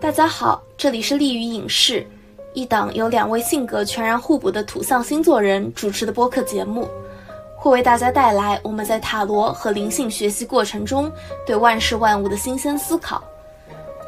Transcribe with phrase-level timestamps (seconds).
[0.00, 2.06] 大家好，这里是利于影视，
[2.54, 6.88] 一档由两位性格全然互补的土象星座人主持的播客节目，
[7.54, 11.12] 会为大家带来我们在塔罗和灵性学习过程中
[11.46, 13.22] 对万事万物的新鲜思考。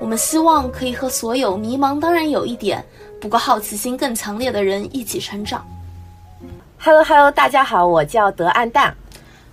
[0.00, 2.82] 我们希望可以和所有迷茫，当然有一点，
[3.20, 5.62] 不过好奇心更强烈的人一起成长。
[6.78, 8.96] Hello Hello，大家好，我叫德暗淡。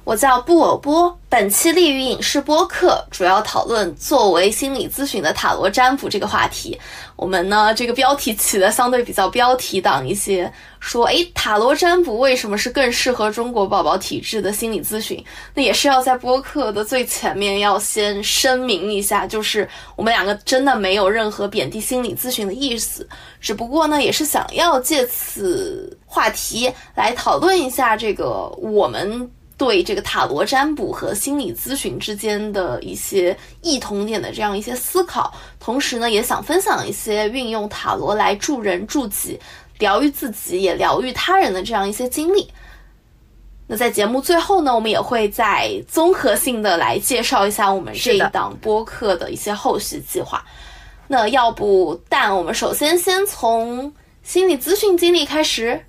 [0.09, 6.75] 我叫布偶波，本期利于影视播客主要讨论作为心理咨询的塔罗占卜这个话题。
[7.15, 15.23] 我们呢，这个标题起的相对比较标题党一些，说，诶，塔罗占卜为什么是更适合中国宝宝体质的心理咨询？
[15.53, 23.07] 那也是要在播客的最前面要先声明一下，就是我们两个真的没有任何贬低心理咨询的意思，
[23.39, 29.29] 只不过呢，也是想要借此话题来讨论一下这个我们。
[29.59, 39.37] 对这个塔罗占卜和心理咨询之间的一些异同点的这样一些思考，同时呢，也想分享一些运用塔罗来助人助己、
[39.77, 42.49] 疗愈自己也疗愈他人的这样一些经历。
[43.67, 50.41] 那在节目最后呢，我们也会再综合性的来介绍一下我们这一档播客的一些后续计划。
[51.05, 55.85] 那要不，但我们首先先从心理咨询经历开始。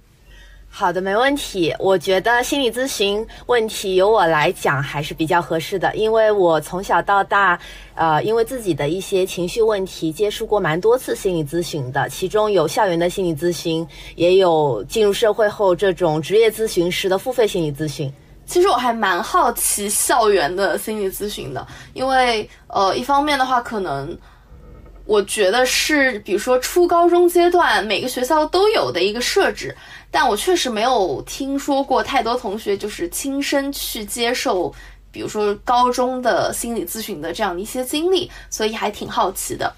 [0.72, 1.74] 好的，没问题。
[1.78, 7.58] 我觉得心理咨询问题由我来讲还是比较合适的，因为我从小到大，
[7.94, 18.10] 呃，因为自己的一些情绪问题，接触过蛮多次心理咨询的，其中有校园的心理咨询，也有进入社会后这种职业咨询师的付费心理咨询。
[18.46, 24.16] 其实我还蛮好奇校园的心理咨询的，因为呃，一方面的话，可能
[25.10, 29.76] 我觉得是，比如说初高中阶段每个学校都有的一个设置。
[30.08, 34.72] 但我确实没有听说过太多同学就是亲身去接受，
[35.10, 39.74] 比如说高中的心理咨询的这样的一些经历，所以还挺好奇的。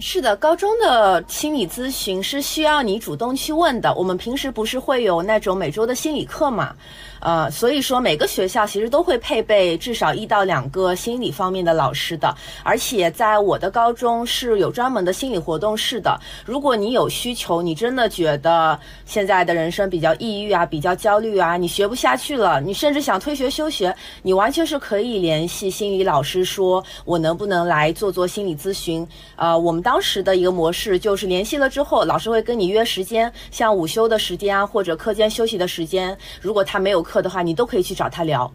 [0.00, 3.94] 是的，高中的心理咨询是需要你主动去问的。
[3.94, 6.74] 我们平时不是会有那种每周的心理课嘛？
[7.20, 16.20] 呃，所以说每个学校其实都会配备至少一到两个心理方面的老师的，而且在我的高中是有专门的心理活动室的。
[16.44, 29.06] 如果你有需求，你真的觉得现在的人生比较抑郁啊，比较焦虑啊，你学不下去了，你甚至想退学休学，你完全是可以联系心理老师，说我能不能来做做心理咨询？
[29.36, 37.24] 呃，我们当时的一个模式就是联系了之后，老师会跟你约时间，像午休的时间啊，或者课间休息的时间，如果他没有课。
[37.24, 38.52] 的话，你都可以去找他聊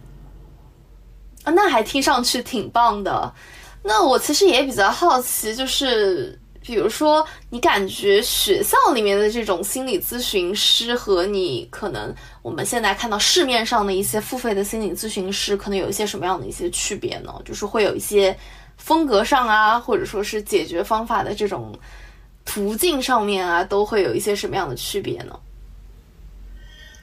[1.42, 3.34] 啊，那还听上去挺棒的。
[3.82, 17.34] 那我其实也比较好奇，就是比如说，你感觉学校里面的这种心理咨询师和你可能我们现在看到市面上的一些付费的心理咨询师，可能有一些什么样的一些区别呢？
[17.44, 18.36] 就是会有一些
[18.80, 21.72] 风格上啊，或者说是解决方法的这种
[22.44, 25.38] 途径上面啊，都会有一些什么样的区别呢？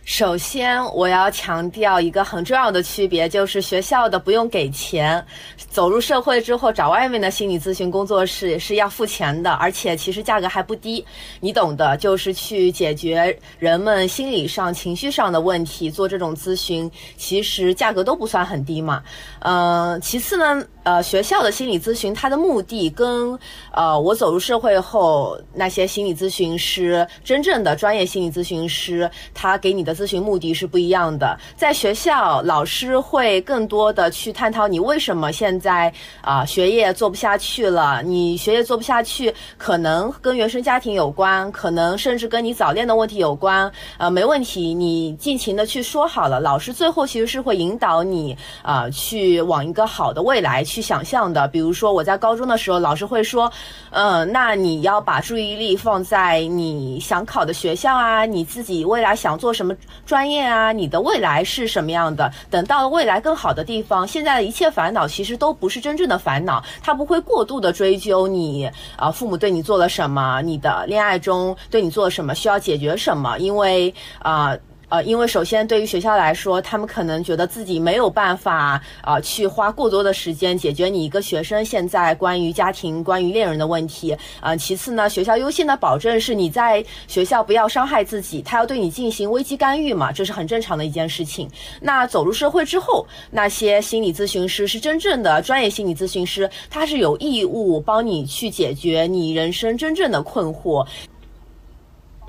[0.09, 5.21] 首先，我要强调一个很重要的区别，就是学校的不用给钱，
[5.69, 11.05] 走入社会之后找外面的心理咨询工作室是要付钱的，而且其实价格还不低。
[11.41, 19.03] 你懂的，就是去解决人们心理上、情绪上的问题，做这种咨询，其实价格都不算很低嘛。
[19.47, 20.61] 嗯，其次呢。
[20.87, 23.37] 呃，学校的心理咨询，它的目的跟
[23.73, 31.37] 呃，我走入社会后那些心理咨询师，真正的专业心理咨询师，他给你的咨询目的是不一样的。
[31.57, 38.01] 在学校，老师会更多的去探讨你为什么现在啊学业做不下去了。
[38.01, 43.69] 你学业做不下去，可能跟原生家庭有关，可能甚至跟你早恋的问题有关。
[43.97, 46.39] 呃，没问题，你尽情的去说好了。
[46.39, 50.87] 老师最后其实是会引导你啊，去往一个好的未来去。
[50.87, 53.51] 想象的，比如说我在高中的时候，老师会说，
[53.89, 59.75] 嗯，那你要把注意力放在你想考的学校啊，你自己未来想做什么
[60.05, 62.31] 专业啊，你的未来是什么样的？
[62.49, 74.55] 等到了未来更好的地方，现在的一切烦恼其实都不是真正的烦恼，他不会过度的追究你啊，父母对你做了什么，你的恋爱中对你做了什么，需要解决什么，因为啊。
[74.89, 84.15] 呃因为首先对于学校来说，他们可能觉得自己没有办法啊，去花过多的时间解决你一个学生现在关于家庭、关于恋人的问题。
[84.39, 91.49] 啊，其次呢，学校优先的保证是你在学校不要伤害自己，他要对你进行危机干预嘛，这是很正常的一件事情。
[91.81, 100.87] 那走入社会之后，那些心理咨询师是真正的专业心理咨询师，他是有义务帮你去解决你人生真正的困惑。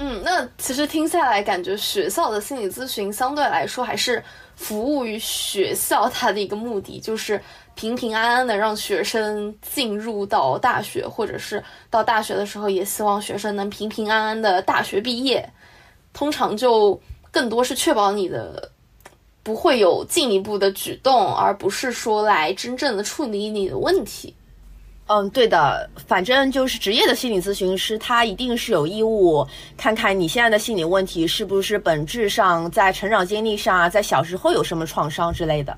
[0.00, 4.23] 嗯，那其实听下来，感觉学校的心理咨询相对来说还是
[4.55, 7.41] 服务于学校它的一个目的，就是
[7.75, 15.49] 平平安安的让学生进入到大学，或者是到大学的时候也希望学生能平平安安的大学毕业。
[16.12, 17.00] 通常就
[17.31, 18.71] 更多是确保你的
[19.43, 24.35] 不会有进一步的举动，而不是说来真正的处理你的问题。
[25.10, 29.43] 嗯，对的，反正就是职业的心理咨询师，他一定是有义务
[29.75, 35.75] 看看你现在的心理问题是不是本质上在成长经历上啊，在小时候有什么创伤之类的。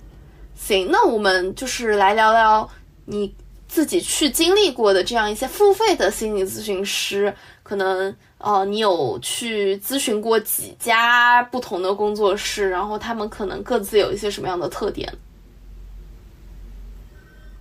[0.56, 2.68] 行，那我们就是来聊聊
[3.04, 3.32] 你
[3.68, 15.08] 自己去经历过的这样一些付费的心理咨询师，可能呃，你有去咨询过几家不同的工作室，然后他们可能各自有一些什么样的特点？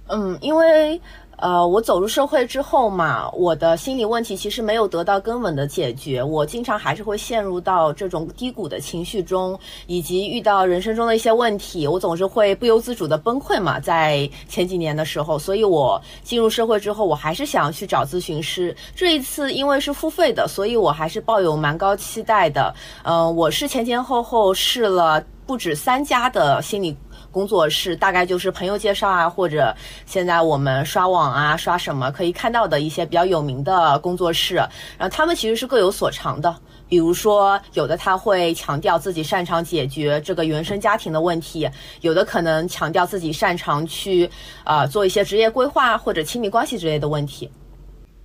[0.08, 1.00] 嗯，因为。
[1.42, 9.58] 呃，我走入社会之后嘛，我的心理问题其实没有得到根本的解决，我经常还是会陷入到这种低谷的情绪中，
[9.88, 13.80] 以及遇到人生中的一些问题，我总是会不由自主的崩溃嘛。
[13.80, 18.76] 在前几年的时候，所以我进入社会之后，我还是想要去找咨询师。
[18.94, 22.74] 这一次因为是付费的，所以我还是抱有蛮高期待的。
[23.04, 26.96] 嗯，我是前前后后试了不止三家的心理。
[27.32, 36.56] 工作室大概就是朋友介绍啊，或者现在我们刷网啊，刷什么可以看到的一些比较有名的工作室，然后他们其实是各有所长的。
[36.88, 41.70] 比如说，有的他会强调自己擅长解决这个原生家庭的问题，
[42.02, 44.28] 有的可能强调自己擅长去
[44.64, 47.48] 啊做一些职业规划或者亲密关系之类的问题。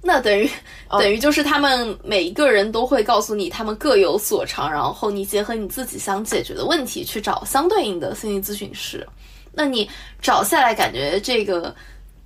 [0.07, 0.49] 那等于
[0.91, 9.07] 等于就是他们每一个人都会告诉你他们各有所长，然后你结合你自己想解决的问题去找相对应的心理咨询师。
[9.51, 9.89] 那你
[10.21, 11.75] 找下来感觉这个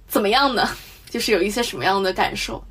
[0.08, 0.68] 怎么样呢？
[1.08, 2.62] 就是有一些什么样的感受？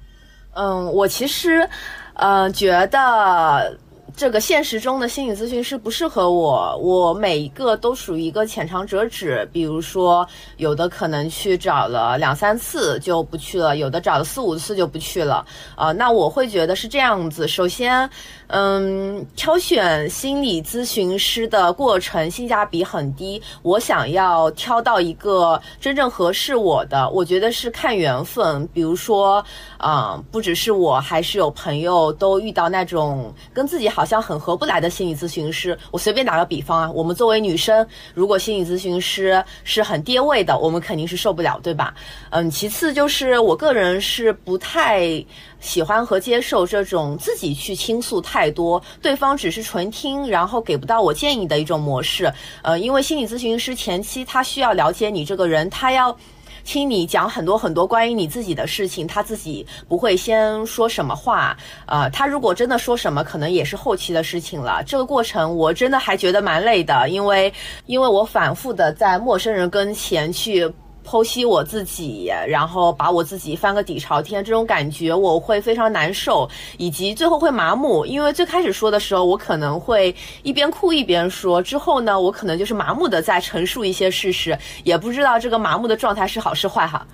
[0.53, 1.67] 嗯，我其实
[2.15, 3.77] 呃觉得。
[4.17, 9.47] 这个现实中的心理咨询师不适合我，我每一个都属于一个浅尝辄止。
[9.53, 10.27] 比如说，
[10.57, 15.45] 有的可能去找了两三次就不去了，有的找了四五次就不去了。
[15.75, 17.47] 啊，那我会觉得是这样子。
[17.47, 18.09] 首先，
[18.47, 23.39] 嗯，挑选心理咨询师的过程性价比很低。
[23.61, 28.67] 我想要挑到一个真正合适我的，我觉得是看缘分。
[28.73, 29.45] 比如说，
[29.77, 34.06] 啊，不只是我，还是有朋友都遇到那种跟自己好。
[34.07, 41.93] 像很合不来的心理咨询师，我随便打个比方啊，我们作为女生，如果心理咨询师是很跌位的，我们肯定是受不了，对吧？
[42.29, 45.23] 嗯，其次就是我个人是不太
[45.59, 52.31] 喜欢和接受这种自己去倾诉太多，对方只是纯听，然后给不到我建议的一种模式。
[52.61, 56.17] 呃，因为心理咨询师前期他需要了解你这个人，他要。
[56.67, 64.83] 听你讲很多很多关于你自己的事情，他自己不会先说什么话，呃，他如果真的说什么，可能也是后期的事情了。
[64.85, 67.51] 这个过程我真的还觉得蛮累的，因为，
[67.85, 70.69] 因为我反复的在陌生人跟前去。
[71.07, 78.05] 剖析我自己，然后把我自己翻个底朝天，这种感觉我会非常难受，以及最后会麻木。
[78.05, 80.13] 因为最开始说的时候，我可能会
[80.43, 87.07] 一边哭一边说，之后呢，我可能就是麻木的在陈述一些事实，也不知道这个麻木的状态是好是坏哈。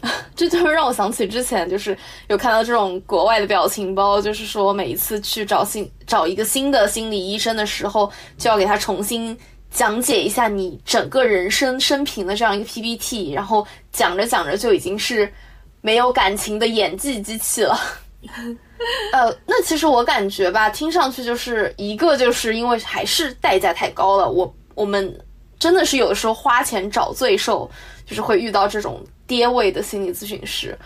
[0.34, 1.98] 这就是让我想起之前就是
[2.28, 9.36] 有看到这种国外的表情包，就是说每一次去找新找一个新的心理医生的时候，就要给他重新。
[9.70, 15.32] 讲解一下你整个人生生平的这样一个 PPT，然后讲着讲着就已经是
[15.80, 17.78] 没有感情的演技机器了。
[19.12, 24.28] 呃，那其实我感觉吧，听上去就是一个就是因为还是代价太高了。
[24.28, 25.16] 我我们
[25.58, 27.70] 真的是有的时候花钱找罪受，
[28.04, 30.76] 就是会遇到这种跌位的心理咨询师。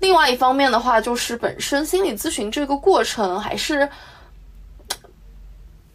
[0.00, 3.88] 另外一方面的话，就是本身心理咨询这个过程还是。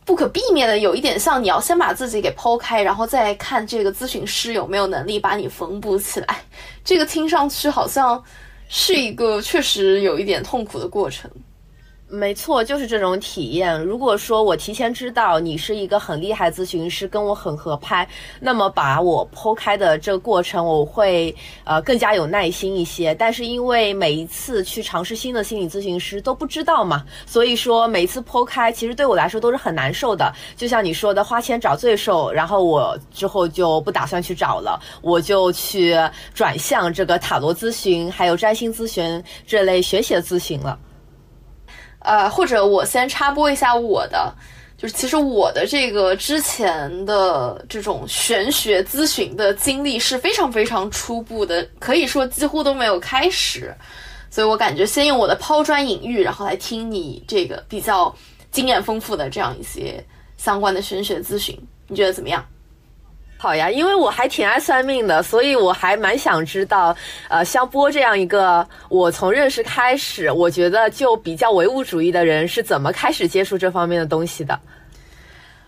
[0.03, 6.43] 不可避免的有一点像，你要先把自己给剖开，然后再看这个咨询师有没有能力把你缝补起来。
[6.83, 8.21] 这个听上去好像
[8.67, 11.29] 是一个确实有一点痛苦的过程。
[12.13, 13.81] 没错，就是这种体验。
[13.81, 18.05] 如果说我提前知道你是一个很厉害咨询师，跟我很合拍，
[18.37, 23.15] 那么把我剖开的这个过程，我会呃更加有耐心一些。
[23.15, 30.33] 但是因为每一次去尝试新的心理咨询师都不知道嘛，所以说每次剖开，其实对我来说都是很难受的。
[30.57, 35.95] 就像你说的，花钱找罪受，然后我之后就不打算去找了，我就去
[36.33, 40.77] 转向这个塔罗咨询，还有占星咨询这类学习的咨询了。
[42.01, 44.33] 呃，或者我先插播一下我的，
[44.77, 53.73] 就是其实我的这个之前的这种玄学咨询的经历是非常非常初步的，可以说几乎都没有开始，
[54.29, 58.13] 所以我感觉先用我的抛砖引玉，然后来听你这个比较
[58.51, 60.03] 经验丰富的这样一些
[60.37, 62.43] 相关的玄学咨询，你觉得怎么样？
[63.41, 66.95] 好呀，因为我还挺爱算命的，所以我还蛮想知道，
[67.27, 74.53] 呃，像波这样一个我从认识开始，我觉得就比较唯物主义的人是怎么开始接触这方面的东西的。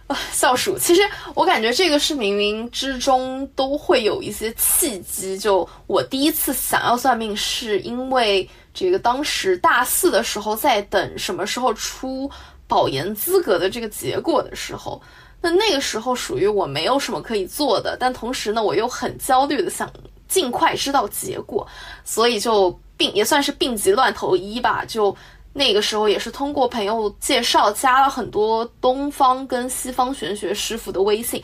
[0.06, 1.02] 啊，笑鼠，其实
[1.34, 5.36] 我感觉这个是冥冥之中都会有一些契机。
[5.36, 12.30] 就我第一次想要算命，是因为这个当时大四的时候在等什么时候出
[12.68, 15.02] 保研资格的这个结果的时候。
[15.44, 19.92] 那那个时候属于我没有什么可以做的，但同时呢，我又很焦虑的想
[20.26, 21.68] 尽快知道结果，
[22.06, 24.86] 所以就病也算是病急乱投医吧。
[24.86, 25.14] 就
[25.52, 31.44] 那个时候也是通过朋友介绍加了很多东方跟西方玄学师傅的微信，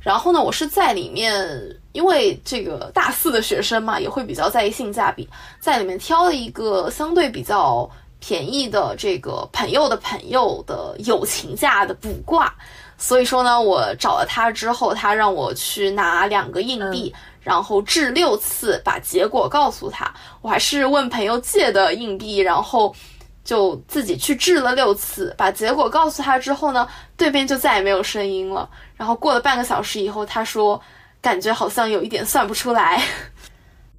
[0.00, 1.44] 然后呢，我是在里面，
[1.90, 5.28] 因为这个大四的学生嘛，也会比较在意性价比，
[5.58, 7.90] 在里面挑了一个相对比较
[8.20, 12.54] 便宜的这个朋友的朋友的友情价的卜卦。
[13.02, 20.12] 所以说呢，我找了他之后，他让我去拿两个硬币，然后掷六次，把结果告诉他。
[20.42, 22.94] 我还是问朋友借的硬币，然后
[23.42, 28.68] 就自己去掷了六次，把结果告诉他之后呢，对面就再也没有声音了。
[28.94, 30.78] 然后过了半个小时以后，他说
[31.22, 33.02] 感觉好像有一点算不出来。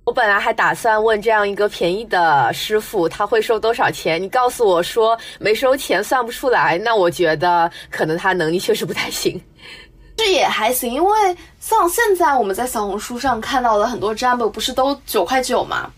[0.04, 9.40] 我本来还打算问这样一个便宜的师傅他会收多少钱，你告诉我说没收钱算不出来，那我觉得可能他能力确实不太行。
[10.18, 15.90] 这也还行，因为像现在我们在小红书上看到的很多占卜，不是都九块九吗？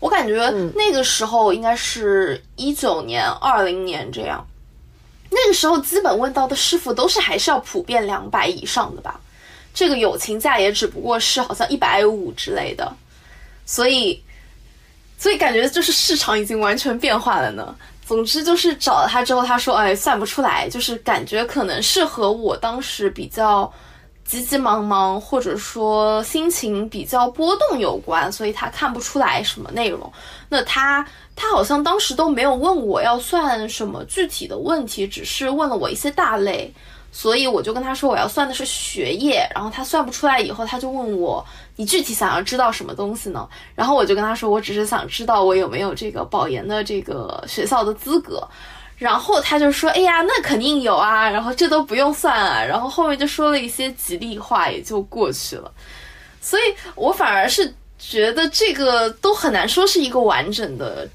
[0.00, 4.44] 我感觉那个时候应该是一九年、二零年这样，
[5.30, 9.18] 那个时候基本问到的师傅都是还是要普遍两百以上的吧？
[9.72, 12.92] 这个友情价也只不过是好像一百五之类的。
[13.66, 14.22] 所以，
[15.18, 17.74] 所以感觉就是市场已经完全变化了呢。
[18.06, 23.72] 总之就是找了他之后，他说：“哎，算不出来，就是感觉可能是和我当时比较
[24.26, 30.12] 急急忙忙，或者说心情比较波动有关，所以他看不出来什么内容。
[30.50, 36.70] 那他他好像当时都没有问我要算什么具体的问题，只是问了我一些大类。”
[37.16, 43.48] 所以我就跟他说我要算的是学业，然后他算不出来以后，他就问我你具体想要知道什么东西呢？
[43.76, 48.42] 然后我就跟他说我只是想知道我有没有这个保研的这个学校的资格，
[48.98, 55.70] 然后他就说哎呀那肯定有啊，然后这都不用算啊，然后后面就说了一些吉利话也就过去了，
[56.40, 56.62] 所以
[56.96, 61.08] 我反而是觉得这个都很难说是一个完整的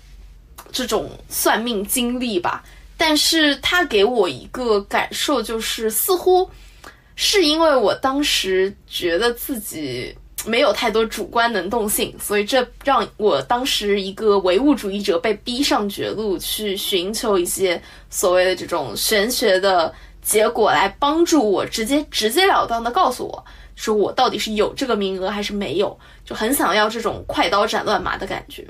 [0.71, 2.63] 这种算命经历吧。
[2.99, 6.47] 但是他给我一个感受，就是似乎
[7.15, 10.13] 是因为我当时觉得自己
[10.45, 28.67] 没有太多主观能动性，所以这让我当时一个唯物主义者被逼上绝路，去寻求一些所谓的这种玄学的结果，来帮助我直接直截了当的告诉我，说我到底是有这个名额还是没有，就很想要这种快刀斩乱麻的感觉。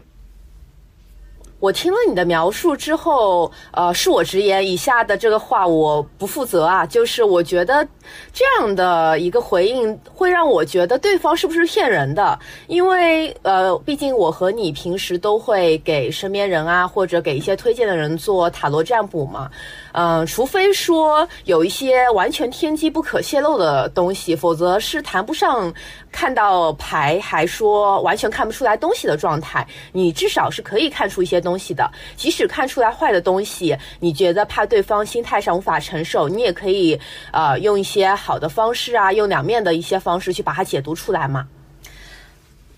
[1.59, 6.85] 我听了你的描述之后，呃，恕我直言，以下的这个话我不负责啊。
[6.85, 7.85] 就是我觉得
[8.31, 12.39] 这样的一个回应会让我觉得对方是不是骗人的？
[12.67, 19.49] 因为呃，毕竟我和你平时都会给身边人啊，或者给一些推荐的人做塔罗占卜嘛。
[19.91, 25.73] 嗯，除非说有一些完全天机不可泄露的东西，否则是谈不上
[26.11, 29.67] 看到牌还说完全看不出来东西的状态。
[29.91, 36.99] 你至少是可以看出一些东西的，即使看出来坏的东西，你觉得怕对方心态上无法承受，你也可以
[37.31, 41.47] 呃用一些好的方式啊，用两面的一些方式去把它解读出来嘛。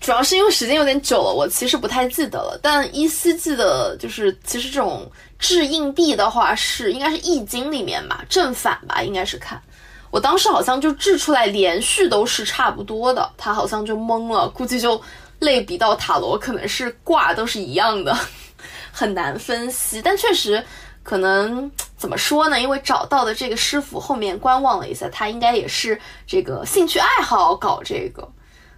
[0.00, 5.10] 主要是因为时间有点久了，我其实不太记得了，但依稀记得就是其实这种。
[5.42, 9.60] 掷硬币的话是应该是易经里面吧，正反吧，应该是看。
[10.08, 15.02] 我当时好像就掷出来连续都是差不多的，他好像就懵了，估计就
[15.40, 18.16] 类比到塔罗，可能是卦都是一样的，
[18.92, 20.00] 很难分析。
[20.00, 20.64] 但确实
[21.02, 22.60] 可能怎么说呢？
[22.60, 28.30] 因为找到的这个师傅后面观望了一下，他应该也是这个兴趣爱好搞这个，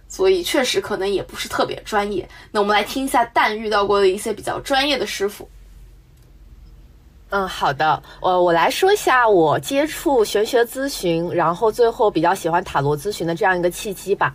[0.07, 2.27] 所以确实可能也不是特别专业。
[2.49, 5.47] 那我们来听一下蛋遇到过的一些比较专业的师傅。
[7.35, 14.33] 嗯，好的，我我来说一下我接触玄学咨询，然后最后比较喜欢塔罗咨询的这样一个契机吧。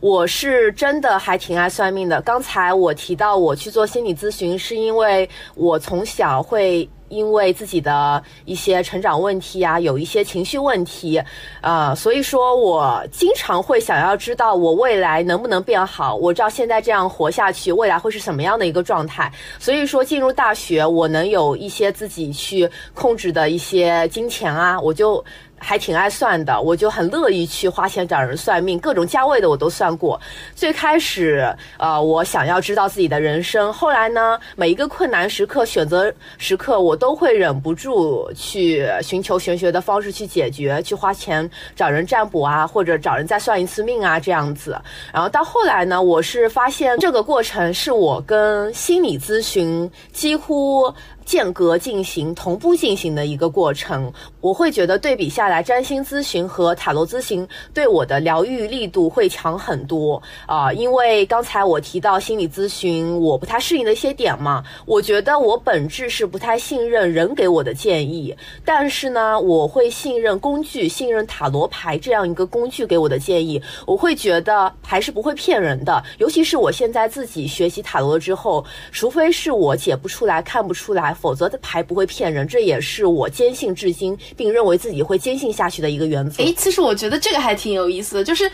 [0.00, 2.20] 我是真的还挺爱算命的。
[2.22, 6.90] 刚才我提到我去做心理咨询，是因为我从小会。
[7.12, 11.22] 因为自己的一些成长问题啊，有一些情绪问题，
[11.60, 16.16] 呃，所以说我经常会想要知道我未来能不能变好。
[16.16, 19.30] 我知道现在这样活下去，未来会是什么样的一个状态。
[19.58, 25.22] 所以说进入大学，我能有一些自己去控制的一些金钱啊，我就。
[25.62, 30.20] 还挺爱算的，我就很乐意去花钱找人算命，各种价位的我都算过。
[30.54, 44.76] 最开始，呃，我想要知道自己的人生，后来呢，每一个困难时刻、选择时刻，我都会忍不住去寻求玄学的方式去解决，去花钱找人占卜啊，或者找人再算一次命啊，这样子。
[45.12, 50.92] 然后到后来呢，我是发现这个过程是我跟心理咨询几乎。
[51.24, 60.72] 间隔进行、同步进行的一个过程，我会觉得对比下来，占星咨询和塔罗咨询对我的疗愈力度会强很多啊。
[60.72, 76.02] 因为刚才我提到心理咨询我不太适应的一些点嘛，我觉得我本质是不太信任人给我的建议，但是呢，我会信任工具，信任塔罗牌这样一个工具给我的建议，我会觉得还是不会骗人的。
[76.18, 81.11] 尤其是我现在自己学习塔罗之后，除非是我解不出来、看不出来。
[81.12, 86.42] 否则的牌不会骗人，这也是我坚信至今，并认为自己会坚信下去的一个原则。
[86.42, 88.50] 诶，其实我觉得这个还挺有意思的，就是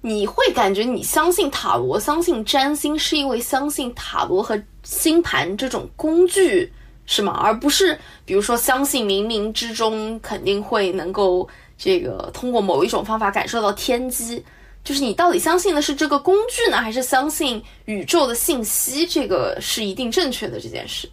[0.00, 6.72] 你会感觉你相信塔罗、相信占星，是因为相信塔罗和星盘这种工具，
[7.06, 7.32] 是吗？
[7.42, 14.42] 而不是比如说相信冥冥之中肯定会能够这个通过某一种方法感受到天机。
[14.84, 19.06] 就是你到底相信的是这个工具呢，还是相信宇宙的信息？
[19.06, 21.08] 这个是一定正确的这件事。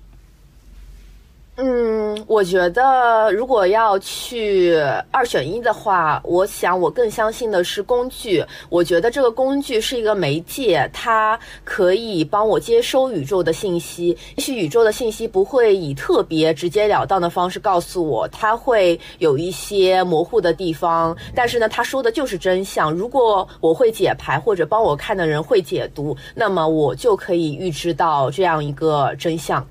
[1.61, 4.73] 嗯，我觉得如果要去
[5.11, 8.41] 二选一的话，我想我更相信的是工具。
[8.69, 14.17] 我觉得这个工具是一个媒介，它可以帮我接收宇宙的信息。
[14.37, 21.13] 也许宇宙的信息不会以特别直截了当的方式告诉我，它会有一些模糊的地方。
[21.35, 22.89] 但是呢，他说的就是真相。
[22.89, 29.67] 如果我会解牌或者帮我看的人会解读，那么我就可以预知到这样一个真相。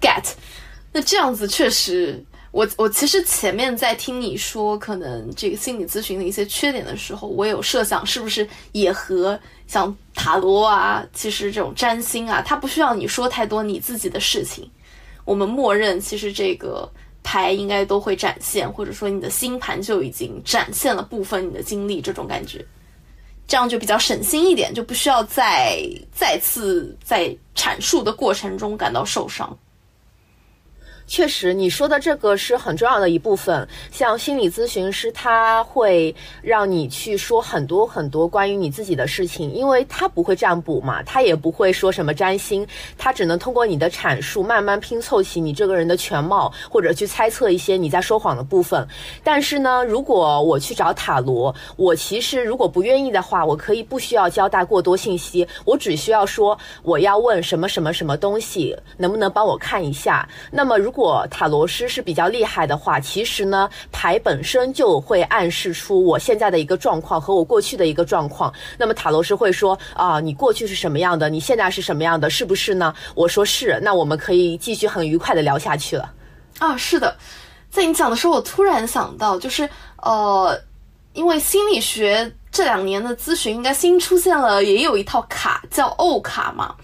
[0.00, 0.24] get，
[0.92, 14.68] 那这样子确实，我我其实前面在听你说可能这个心理咨询的一些缺点的时候，我有设想是不是也和像塔罗啊，其实这种占星啊，它不需要你说太多你自己的事情，
[15.24, 16.90] 我们默认其实这个
[17.22, 22.64] 牌应该都会展现，或者说你的星盘就已经展现了部分你的经历，这种感觉，
[23.46, 25.80] 这样就比较省心一点，就不需要再
[26.12, 29.56] 再次在阐述的过程中感到受伤。
[31.10, 33.66] 确实，你说的这个是很重要的一部分。
[33.90, 42.64] 像心理咨询师，他会让你去说很多很多关于你自己的事情，因为他不会占卜嘛，他也不会说什么占星，
[42.96, 48.86] 他只能通过你的阐述，慢慢拼凑起你这个人的全貌，或者去猜测一些你在说谎的部分。
[49.24, 60.28] 但是呢，如果我去找塔罗，我其实如果不愿意的话，我可以不需要交代过多信息，我只需要说我要问什么什么什么东西，能不能帮我看一下？
[60.52, 68.52] 那么如果果塔罗师是比较厉害的话，其实呢，牌本身就会暗示出我现在的一个状况和我过去的一个状况。
[68.76, 72.92] 那么塔罗师会说啊，你过去是什么样的，你现在是什么样的，是不是呢？
[73.14, 76.12] 我说是，那我们可以继续很愉快的聊下去了。
[76.58, 77.16] 啊，是的，
[77.70, 79.66] 在你讲的时候，我突然想到，就是
[80.02, 80.60] 呃，
[81.14, 86.74] 因为心理学这两年的咨询应该新出现了，也有一套卡叫欧卡嘛。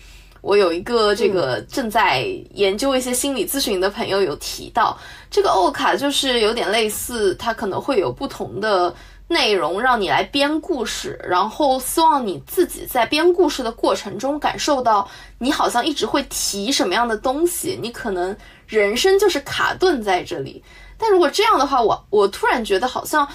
[0.46, 4.96] 我有一个这个正在研究一些心理咨询的朋友有提到，
[5.28, 8.94] 这个欧卡就是有点类似，它可能会有不同的
[9.26, 18.36] 内容让你来编故事，然后希望你自己在编故事的过程中感受到你好像一直会提什么样的东西，你可能
[18.68, 20.62] 人生就是卡顿在这里。
[20.96, 23.26] 但如果这样的话，我我突然觉得好像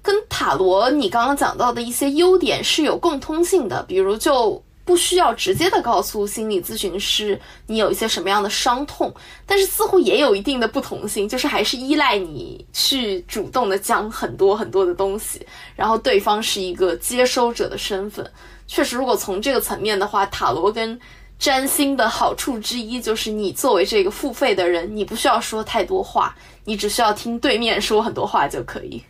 [0.00, 4.62] 跟塔罗你刚刚讲到的一些优点是有共通性的，比如就。
[4.84, 9.14] 不需要直接的告诉心理咨询师你有一些什么样的伤痛，
[9.46, 18.28] 但是似乎也有一定的不同性，就是还是依赖你去主动的讲很多很多的东西，然后对方是一个接收者的身份。
[18.66, 20.98] 确实，如果从这个层面的话，塔罗跟
[21.38, 29.02] 占星的好处之一就是你作为这个付费的人，你不需要说太多话，你只需要听对面说很多话就可以。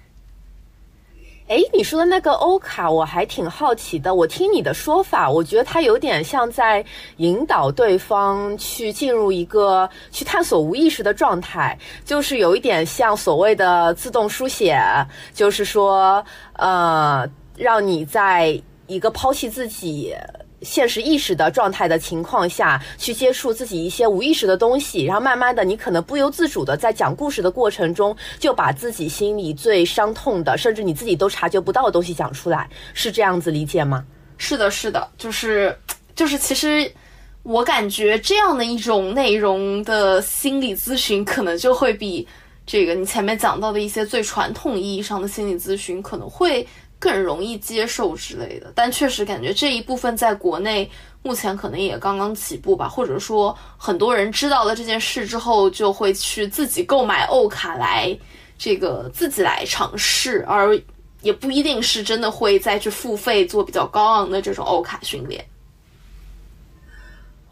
[1.48, 4.14] 哎，你说的那个欧卡，我还挺好奇的。
[4.14, 6.82] 我听你的说法，我觉得它有点像在
[7.18, 14.80] 引导对方去进入一个去探索无意识的状态，就是有一点像所谓的自动书写，
[15.34, 16.24] 就是说，
[16.54, 20.14] 呃，让你在一个抛弃自己。
[20.62, 34.04] 现实意识的状态的情况下去接触自己一些无意识的东西，然后慢慢的，你可能不由自主的在讲故事的过程中，就把自己心里最伤痛的，甚至你自己都察觉不到的东西讲出来，是这样子理解吗？
[34.38, 35.76] 是的，是的，就是
[36.14, 36.90] 就是，其实
[37.42, 42.26] 我感觉这样的一种内容的心理咨询，可能就会比
[42.66, 46.66] 这个你前面讲到的一些最传统意义上的心理咨询可能会
[47.02, 50.88] 更容易接受之类的，但确实感觉这一部分在国内
[51.20, 58.16] 目前可能也刚刚起步吧，或者说很多人知道了这件事之后，就会去自己购买欧卡来
[58.56, 60.80] 这个自己来尝试，而
[61.22, 65.44] 也不一定是真的会再去付费做比较高昂的这种欧卡训练。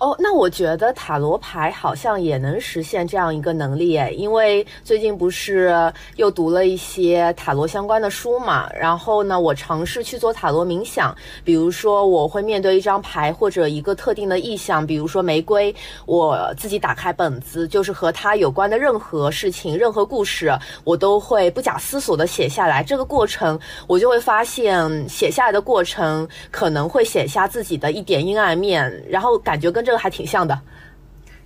[0.00, 15.74] 哦，那我觉得塔罗牌好像也能实现这样一个能力诶，因为最近不是又读了一些塔罗相关的书嘛，然后呢，我尝试去做塔罗冥想，比如说我会面对一张牌或者一个特定的意象，比如说玫瑰，
[16.06, 20.50] 我自己打开本子，就是和它有关的任何事情、任何故事，
[20.82, 22.82] 我都会不假思索的写下来。
[22.82, 29.89] 这个过程，我就会发现写下来的过程可能会写下自己的一点阴暗面，然后感觉跟这。
[29.90, 30.56] 这个还挺像的，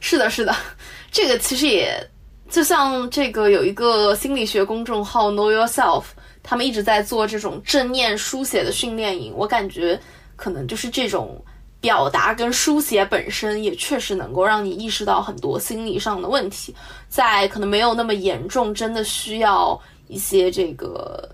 [0.01, 0.55] 是的，是的，
[1.11, 1.99] 这个其实也
[2.51, 6.05] 就像这个有一个心理学公众号 Know Yourself，
[6.43, 9.33] 他们一直在做这种正念书写的训练营。
[9.35, 9.99] 我感觉
[10.37, 11.43] 可能就是这种
[11.81, 16.77] 表达跟书写本身也确实能够让你意识到很多心理上的问题，
[17.09, 21.27] 在可能没有那么严重，真的需要一些这个。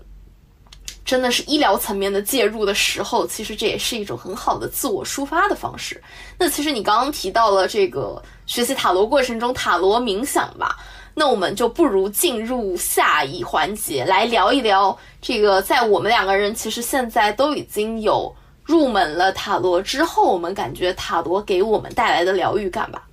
[1.11, 6.01] 真的是医疗层面的介入的时候，其实这也是一种很好的自我抒发的方式。
[6.37, 10.77] 那其实你刚刚提到了这个学习塔罗过程中塔罗冥想吧，
[11.13, 23.03] 那我们就不如进入下一环节来聊一聊这个，在我们两个人其实现在都已经有入门了塔罗之后，我们感觉塔罗给我们带来的疗愈感吧。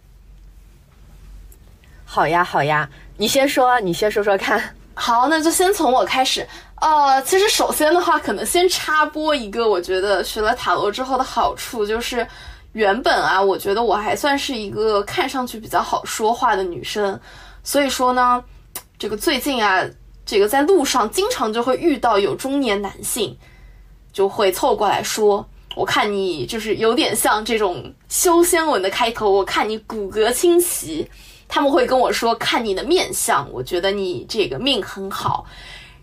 [2.04, 4.76] 好呀，好呀，你先说，你先说说看。
[4.94, 6.46] 好，那就先从我开始。
[6.80, 12.26] 呃，其实首先的话，可能先插播一个，我觉得学了塔罗之后的好处就是，
[12.72, 17.18] 原本啊，我觉得我还算是一个看上去比较好说话的女生，
[17.64, 18.42] 所以说呢，
[18.96, 19.84] 这个最近啊，
[20.24, 23.36] 这个在路上经常就会遇到有中年男性，
[24.12, 31.10] 就会凑过来说，我看你就是有点像这种修仙文的开头，我看你骨骼清奇，
[31.48, 35.44] 他们会跟我说，看你的面相，我觉得你这个命很好。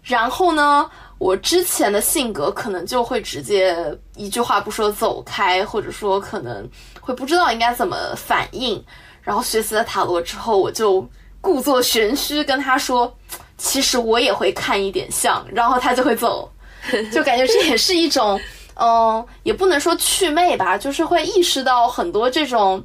[0.06, 3.76] 然后呢，我之前的性格可能就会直接
[4.16, 6.70] 一句话不说走开，或者说可能
[7.02, 8.82] 会不知道应该怎么反应。
[9.22, 11.04] 然后学习了塔罗之后，我就
[11.42, 13.12] 故作玄虚跟他说，
[13.58, 16.48] 其实我也会看一点相，然后他就会走，
[17.12, 18.40] 就感觉这也是一种，
[18.76, 22.84] 嗯，也不能说祛魅吧，就是会意识到很多这种。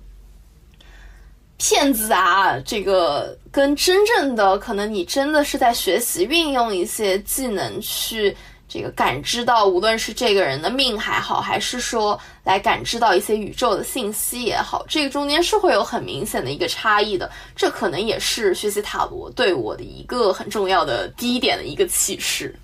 [1.60, 8.34] 骗子啊，这个跟真正的可能，你真的是在学习运用一些技能去
[8.66, 17.30] 这个感知到，无论是这个人的命还好，还是说来感知到一些宇宙的信息也好，这个中间是会有很明显的一个差异的。
[17.54, 22.54] 这可能也是学习塔罗对我的一个很重要的第一点的一个启示。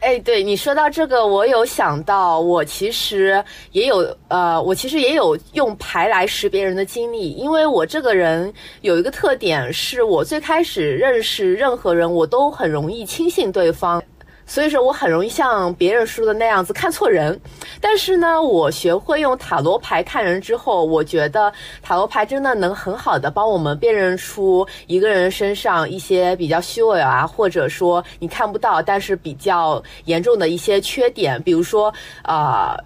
[0.00, 14.00] 哎，对你说到这个，我有想到，我其实也有，呃，我其实也有用牌来识别人的经历，因为我这个人有一个特点，是我最开始认识任何人，我都很容易轻信对方。
[14.48, 17.38] 所以说我很容易像别人说的那样子看错人，
[17.80, 32.76] 但是呢，我学会用塔罗牌看人之后，我觉得塔罗牌真的能很好的帮我们辨认出一个人身上一些比较虚伪啊，或者说你看不到但是比较严重的一些缺点，比如说啊。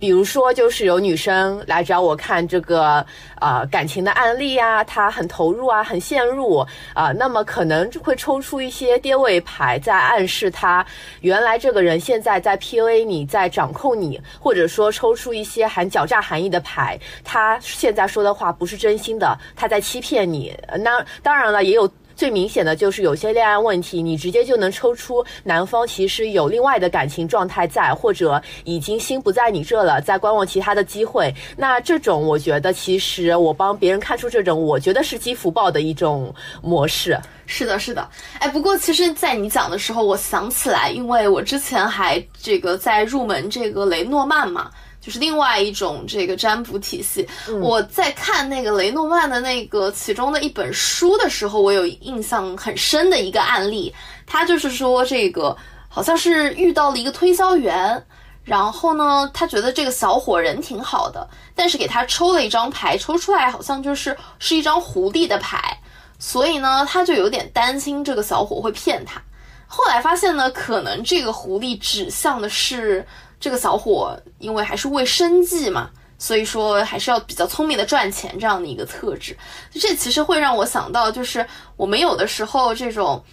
[0.00, 10.84] 比如说，就是有女生来找我看这个啊感情的案例啊，她很投入啊，很陷入啊，那么可能会抽出一些跌位牌，在暗示她
[11.20, 20.58] 原来这个人现在在 PUA 你，在掌控你，或者说抽出一些含狡诈含义的牌，他现在说的话不是真心的，他在欺骗你。
[20.78, 21.86] 那当然了，也有。
[22.20, 31.34] 最明显的就是有些恋爱问题，你直接就能抽出男方其实有另外的感情状态在，或者已经心不在你这了，在观望其他的机会。
[31.56, 36.30] 那这种我觉得，其实我帮别人看出这种，我觉得是积福报的一种
[36.60, 37.18] 模式。
[37.46, 38.06] 是的，是的。
[38.38, 44.70] 哎，不过其实，在你讲的时候，我想起来，因为我之前还这个在入门这个雷诺曼嘛。
[45.00, 47.26] 就是另外一种这个占卜体系。
[47.60, 53.94] 我在看那个雷诺曼的那个其中的一本书的时候，我有印象很深的一个案例。
[54.26, 55.56] 他就是说，这个
[55.88, 58.04] 好像是遇到了一个推销员，
[58.44, 65.78] 然后呢，他觉得这个小伙人挺好的，但是给他抽了一张牌，抽出来好像就是是一张狐狸的牌，
[66.18, 69.20] 所以呢，他就有点担心这个小伙会骗他。
[69.66, 73.06] 后来发现呢，可能这个狐狸指向的是。
[73.40, 79.34] 这个小伙因为还是为生计嘛，所以说还是要比较聪明的赚钱这样的一个特质。
[79.72, 81.44] 这其实会让我想到，就是
[81.78, 83.24] 我们有的时候这种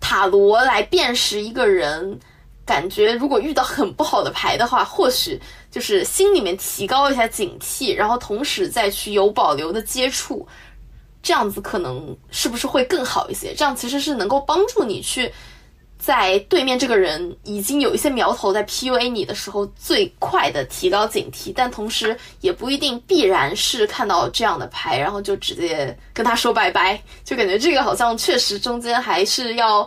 [0.00, 2.18] 塔罗来辨识一个人，
[2.64, 5.38] 感觉如果遇到很不好的牌的话，或许
[5.70, 10.48] 就是心里面提高一下警惕，然后同时再去有保留的接触，
[11.22, 13.54] 这样子可能是不是会更好一些？
[13.54, 15.30] 这样其实是能够帮助你去。
[16.00, 29.86] 在对面这个人已经有一些苗头在 PUA 你的时候，最快的提高警惕，但同时也不一定必然是看到这样的牌，然后就直接跟他说拜拜，就感觉这个好像确实中间还是要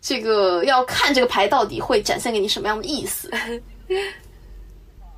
[0.00, 3.30] 这个要看这个牌到底会展现给你什么样的意思。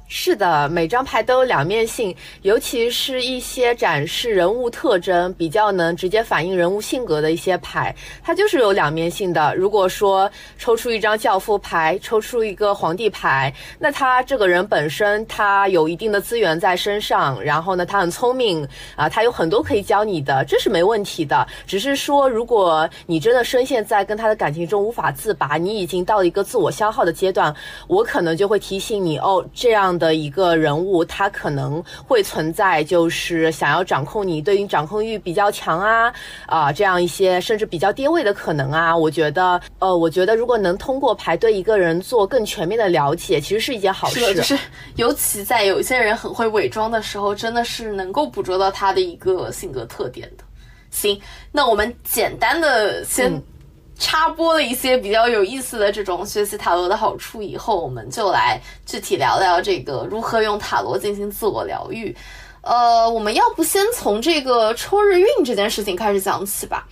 [0.06, 9.54] 是的，每张牌都有两面性，尤其是一些展示人物特征、比较能直接反映人物性格的一些牌，它就是有两面性的。
[9.56, 21.44] 如果说抽出一张教父牌，抽出一个皇帝牌，那他这个人本身他有一定的资源在身上，然后呢，他很聪明啊，他有很多可以教你的，这是没问题的。
[21.66, 27.52] 只是说，如果你真的深陷在跟他的感情中无法自拔，你已经到了一个自我消耗的阶段，
[27.88, 29.93] 我可能就会提醒你哦，这样。
[29.98, 36.12] 的一个人物，他可能会存在，就是想要掌控你，对于掌控欲比较强啊
[36.46, 38.96] 啊，这样一些甚至比较跌位的可能啊。
[38.96, 44.34] 我觉得，呃，我觉得如果能通过排对一个人做更全面的了解，其实是一件好事。
[44.34, 44.58] 就是
[44.96, 50.44] 尤其在有一些人很会伪装的时候，真的是能够捕捉到他的一个性格特点的。
[50.90, 53.42] 行，那我们简单的先。
[53.98, 62.14] 插播了一些比较有意思的这种学习塔罗的好处以后，我们就来具体聊聊这个如何用塔罗进行自我疗愈。
[62.62, 66.86] 呃，我们要不先从这个抽日运这件事情开始讲起吧，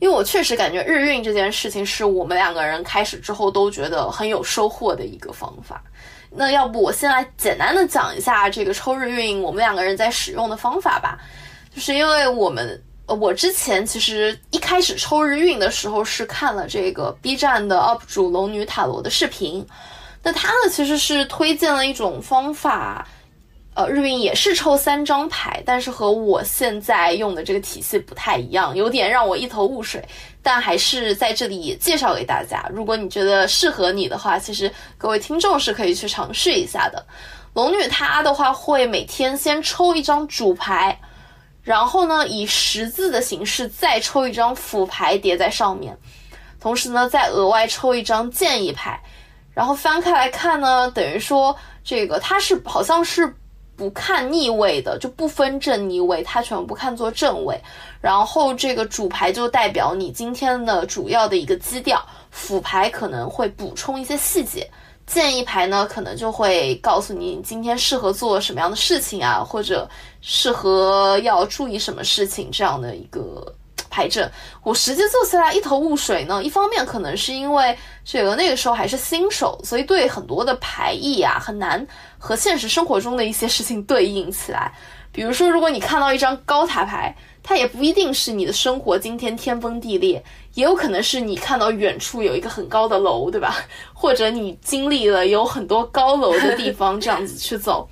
[0.00, 5.82] 因为我确实感觉日运这件事情是我们两个人开始之后都觉得很有收获的一个方法。
[6.30, 11.18] 那要不我先来简单的讲一下这个抽日运我们两个人在使用的方法吧，
[11.72, 12.82] 就是因为我们。
[13.08, 19.66] 呃，我之前其实一开始抽日运的时候是看了这个 B 站的 UP 主龙女塔罗的视频，
[20.22, 23.08] 那他呢其实是推荐了一种方法，
[23.72, 30.06] 呃，日运也是抽三张牌，但是和我现在用的这个体系不太一样，有点让我一头雾水，
[30.42, 32.68] 但还是在这里也介绍给大家。
[32.70, 37.02] 如果你觉得适合你的话，其实各位听众是可以去尝试一下的。
[37.54, 41.00] 龙女她的话会每天先抽一张主牌。
[41.68, 45.94] 然后呢，以十字的形式再抽一张辅牌叠在上面，
[46.58, 48.98] 同时呢，再额外抽一张建议牌，
[49.52, 51.54] 然后翻开来看呢，等于说
[51.84, 53.30] 这个它是好像是
[53.76, 57.60] 不看逆位的，就不分正逆位，它全部看作正位。
[58.00, 64.66] 然后这个主牌就代表你今天的主要的一个基调，辅牌可能会补充一些细节。
[65.06, 69.88] 建议牌呢，可能就会告诉你今天适合做什么样的事情啊，或者
[70.20, 73.54] 适合要注意什么事情这样的一个
[73.90, 74.30] 牌阵。
[74.62, 81.86] 我实际做起来一头雾水呢，一方面可能是因为这个那个时候还是新手，所以对很多的牌意啊很难
[82.18, 84.72] 和现实生活中的一些事情对应起来。
[85.10, 87.14] 比如说，如果你看到一张高塔牌。
[87.40, 93.56] 它也不一定是你的生活今天天崩地裂，也有可能是你看到远处有一个很高的楼，对吧？
[93.94, 97.88] 或者你经历了有很多高楼的地方，这样子去走，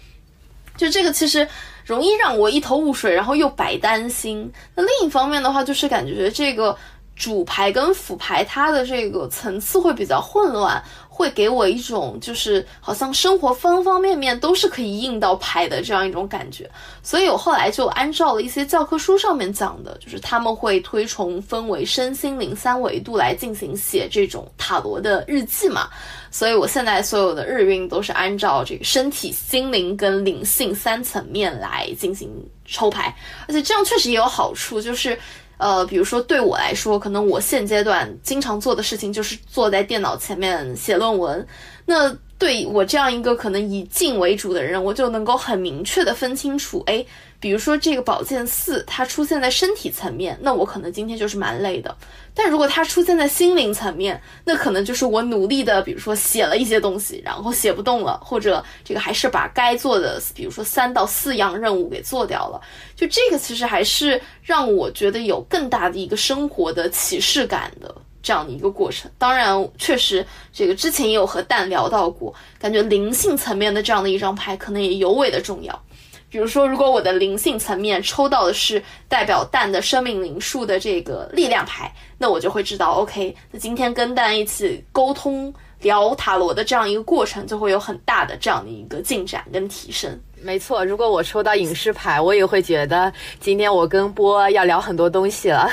[0.76, 1.48] 就这个其实
[1.86, 4.52] 容易让我一头雾水，然后又白担心。
[4.74, 6.76] 那另一方面的话，就是感觉这个
[7.14, 10.82] 主牌跟辅牌它的这个层次会比较混乱。
[11.16, 16.70] 会给我一种就是好像生活方方面面都是可以印到牌的这样一种感觉，
[17.02, 25.88] 所以我后来就按照了一些教科书上面讲的，就是他们会推崇分为身心灵三维度来进行写这种塔罗的日记嘛，
[26.30, 32.30] 所以我现在所有的日运都是按照这个身体、心灵跟灵性三层面来进行
[32.66, 33.16] 抽牌，
[33.48, 35.18] 而且这样确实也有好处，就是。
[35.58, 41.46] 呃，比如说对我来说，可能我现阶段经常做的事情就是坐在电脑前面写论文，
[41.84, 42.16] 那。
[42.38, 47.02] 对我这样一个可能以静为主的人，我就能够很明确的分清楚，哎，
[47.46, 51.88] 比如说这个宝剑四，它出现在身体层面，那我可能今天就是蛮累的；
[52.34, 62.60] 但如果它出现在心灵层面，那可能就是我努力的，比如说写了一些东西，然后写不动了，或者这个还是把该做的，比如说三到四样任务给做掉了。
[62.96, 67.94] 就这个其实还是让我觉得有更大的一个生活的启示感的。
[68.22, 75.80] 这样的一个过程，当然确实，这个之前也有和蛋聊到过，感觉灵性层面的这样的一张牌可能也尤为的重要。
[76.28, 90.18] 比如说，如果我的灵性层面抽到的是代表蛋的生命灵数的这个力量牌，那我就会知道，OK，那今天跟蛋一起沟通聊塔罗的这样一个过程，就会有很大的这样的一个进展跟提升。
[90.42, 95.70] 没错，如果我抽到影视牌，我也会觉得今天我跟波要聊很多东西了。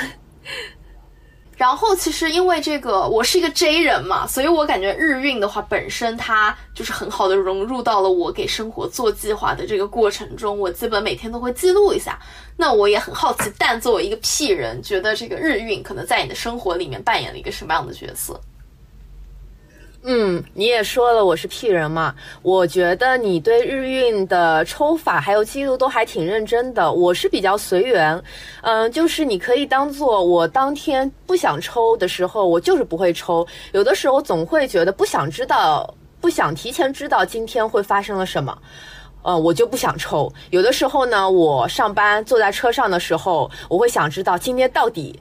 [1.56, 10.58] 然后其实因为这个，我是一个 J 人嘛，所以我感觉日运的话，本身它就是很好的融入到了我给生活做计划的这个过程中。
[10.58, 12.18] 我基本每天都会记录一下。
[12.56, 18.40] 那我也很好奇，但作为一个 P 人，觉得这个日运可能在你的生活里面扮演了一个什么样的角色？
[20.06, 26.92] 嗯，你也说了我是 P 人嘛，我觉得你对日运的抽法还有记录都还挺认真的。
[26.92, 28.22] 我是比较随缘，
[28.60, 33.46] 嗯，就是你可以当做我当天不想抽的时候，我就是不会抽。
[33.72, 38.58] 有的时候总会觉得不想知道，不想提前知道今天会发生了什么，
[39.22, 40.30] 呃，我就不想抽。
[40.50, 45.18] 有的时候呢，我上班坐在车上的时候，我会想知道今天到底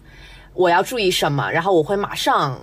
[0.53, 2.59] 我要注意什么，然后我会马上。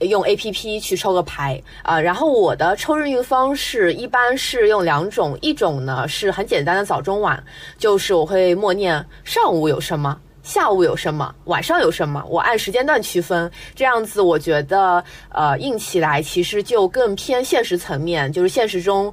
[0.00, 7.40] 用 A P P 去抽个牌啊，然后我的抽日运方式一般是用两种，一种呢是很简单的早中晚，
[7.78, 19.12] 就是我会默念上午有什么，下午有什么，晚上有什么，我按时间段区分，这样子我觉得呃印起来其实就更偏现实层面，就是现实中，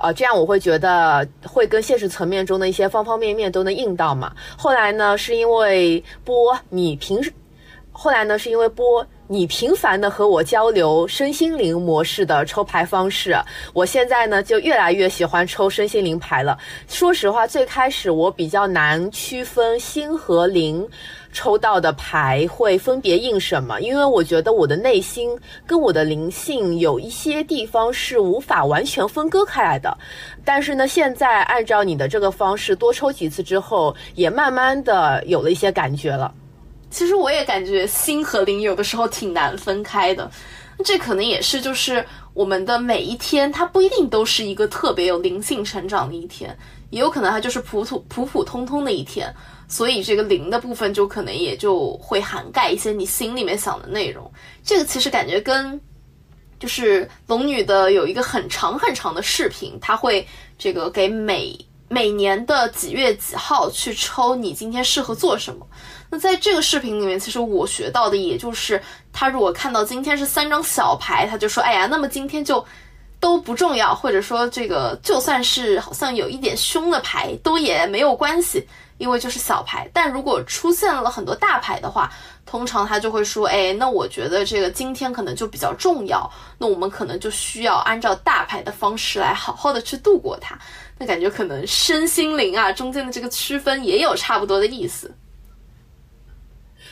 [0.00, 4.32] 呃这样我会觉得会跟现实层面中的一些方方面面都能应到嘛。
[4.56, 7.32] 后来呢是因为波你平时，
[7.92, 9.06] 后来呢是因为波。
[9.30, 13.36] 你频繁的和我交流身心灵模式的抽牌方式，
[13.74, 16.56] 我现在呢就越来越喜欢抽身心灵牌了。
[16.88, 20.88] 说实话，最开始我比较难区分心和灵
[21.38, 29.96] 抽到的牌会分别印什么，因为我觉得我的内心跟我的灵性有一些地方是无法完全分割开来的。
[30.44, 36.34] 但是呢，现在按照你的这个方式多抽几次之后，也慢慢的有了一些感觉了。
[36.90, 40.28] 其实我也感觉心和灵有的时候挺难分开的，
[40.84, 46.58] 这可能也是就是我们的每一天，它不一定都是一个特别有灵性成长的一天，
[46.90, 49.32] 也有可能它就是普普普普通通的一天，
[49.68, 54.30] 所以这个灵的部分就可能也就会涵盖一些你心里面想的内容。
[54.64, 55.80] 这个其实感觉跟
[56.58, 60.26] 就是龙女的有一个很长很长的视频，他会
[60.58, 61.56] 这个给每
[61.88, 65.66] 每年的几月几号去抽你今天适合做什么。
[66.10, 72.64] 那在这个视频里面，其实我学到的也就是，他如果看到今天是三张小牌，他就说，哎呀，那么今天就
[73.20, 78.66] 都不重要，或者说这个就算是好像有一点凶的牌，都也没有关系，
[78.98, 79.88] 因为就是小牌。
[79.92, 82.12] 但如果出现了很多大牌的话，
[82.44, 90.58] 通常他就会说，哎，那我觉得这个今天可能就比较重要，那我们可能就需要按照大牌的方式来好好的去度过它。
[90.98, 95.14] 那感觉可能身心灵啊中间的这个区分也有差不多的意思。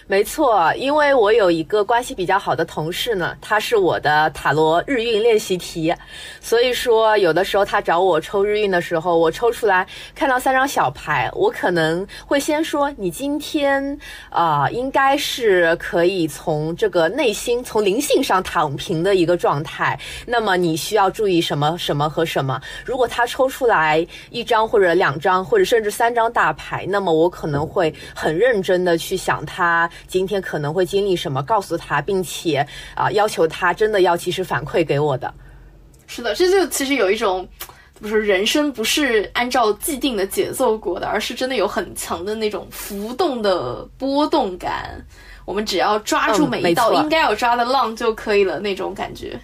[0.08, 5.92] 没错，因为我有一个关系比较好的同事呢，他是我的塔罗日运练习题，
[6.40, 13.98] 所以说有的时候他找我抽日运的时候，我抽出来看到三张小牌，我可能会先说你今天
[14.30, 22.60] 啊，应该是可以从这个内心、从灵性上躺平的一个状态，那么你需要注意什么、什么和什么。
[22.84, 29.90] 如果他抽出来一张或者两张或者甚至三张大牌，那么我可能会很认真的去想他。
[30.06, 31.42] 今天可能会经历什么？
[31.42, 35.32] 告诉他，并且啊，要求他真的要及时反馈给我的。
[36.06, 37.46] 是的，这就其实有一种，
[38.00, 45.04] 不是人生不是按照既定的节奏过的，而是真的有很强的那种浮动的波动感。
[45.44, 49.38] 我们只要抓住每一道应该要抓的浪就可以了，那种感觉。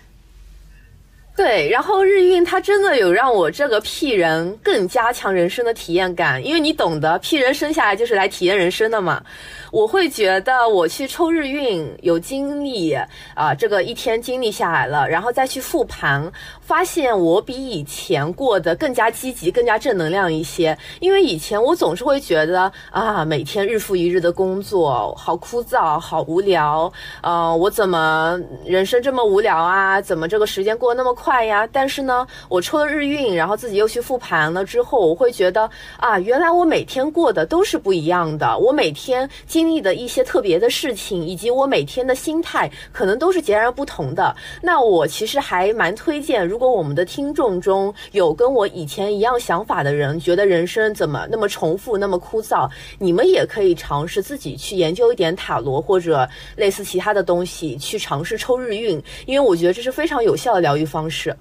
[1.34, 9.24] 对，然后日运它真的有让我这个 P 人更加强人生的体验感，因为你懂得 P 人生下来就是来体验人生的嘛。
[9.70, 12.92] 我会觉得我去抽日运有经历
[13.34, 16.30] 啊，这个一天经历下来了，然后再去复盘，
[16.72, 20.74] 发现我比以前过得更加积极、更加正能量一些。
[21.00, 30.00] 因为以前我总是会觉得啊，每天日复一日的工作好枯燥、好无聊，呃，我怎么人生这么无聊啊？
[30.00, 31.68] 怎么这个时间过得那么快呀？
[31.70, 38.56] 但是呢，我抽了日运，然后自己又去复盘了之后，我会觉得啊，原来我每天过的都是不一样的。
[38.56, 44.34] 我每天经历的一些特别的事情，以及我每天的心态，可能都是截然不同的。
[44.62, 61.36] 那我其实还蛮推荐，如果我们的听众中有跟我以前一样想法的人，觉得人生怎么那么重复、那么枯燥，你们也可以尝试自己去研究一点塔罗或者类似其他的东西，去尝试抽日运，因为我觉得这是非常有效的疗愈方式。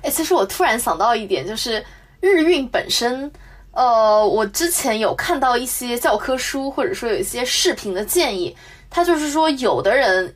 [0.00, 1.84] 哎，其实我突然想到一点，就是
[2.20, 3.30] 日运本身。
[3.76, 8.56] 呃，我之前有看到一些教科书，或者说有一些视频的建议，
[8.88, 10.32] 他就是说，有的人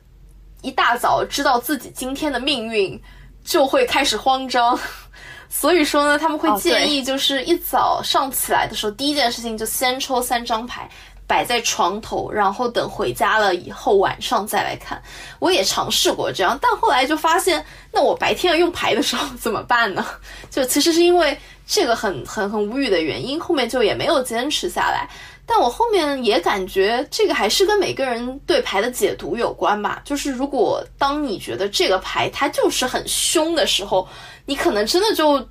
[0.61, 3.01] 一大早知道自己今天的命运，
[3.49, 4.79] 就会开始慌张，
[5.49, 10.87] 所以说呢，他们会建议就是一早上起来的时候，第一件事情就先抽三张牌。
[11.25, 14.99] 摆在床头，然后等回家了以后晚上再来看。
[15.37, 20.03] 我也尝试过这样，但后来就发现，那我白天要用牌的时候怎么办呢？
[20.49, 21.37] 就其实是因为
[21.67, 25.07] 这个很很很无语的原因，后面就也没有坚持下来。
[25.51, 29.99] 但我后面也感觉这个还是跟每个人对牌的解读有关吧。
[30.05, 34.07] 就是如果当你觉得这个牌它就是很凶的时候，
[34.45, 35.43] 你可能真的就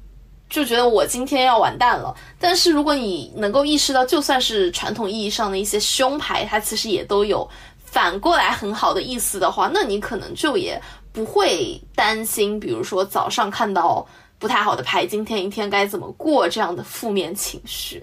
[0.49, 2.15] 就觉得我今天要完蛋了。
[2.39, 7.47] 但是如果你能够意识到，就算是传统意义上的一些凶牌，它其实也都有
[7.85, 10.81] 反过来很好的意思的话，那你可能就也
[11.13, 14.07] 不会担心，比如说早上看到
[14.39, 18.01] 不太好的牌，今天一天该怎么过这样的负面情绪。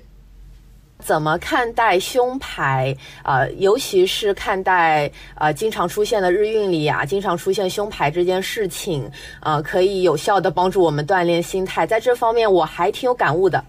[1.00, 2.96] 怎么看待胸牌？
[3.24, 9.10] 呃，尤其是看待呃经常出现的日运里啊，经常出现胸牌这件事情，
[9.42, 11.86] 呃，可以有效的帮助我们锻炼心态。
[11.86, 13.64] 在这方面，我还挺有感悟的。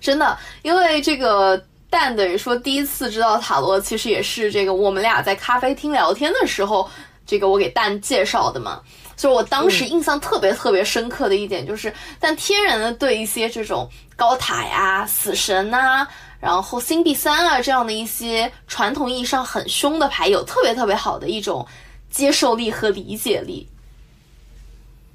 [0.00, 6.88] 真的，因为这个蛋等于说第一次知道塔罗，其实也是这个我们俩在咖啡厅聊天的时候，
[7.26, 8.80] 这个我给蛋介绍的嘛。
[9.20, 16.08] 就我当时印象特别特别深刻的一点就是，但天然的对一些这种高塔呀、死神呐、
[16.40, 21.66] 然后星币三啊这样的一些传统意义上很凶的牌，有特别特别好的一种
[22.08, 23.68] 接受力和理解力。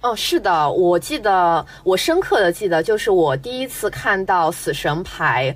[0.02, 5.56] 哦，是的，我记得，我深刻的记得，就是我第一次看到死神牌，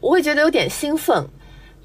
[0.00, 1.26] 我会觉得有点兴奋，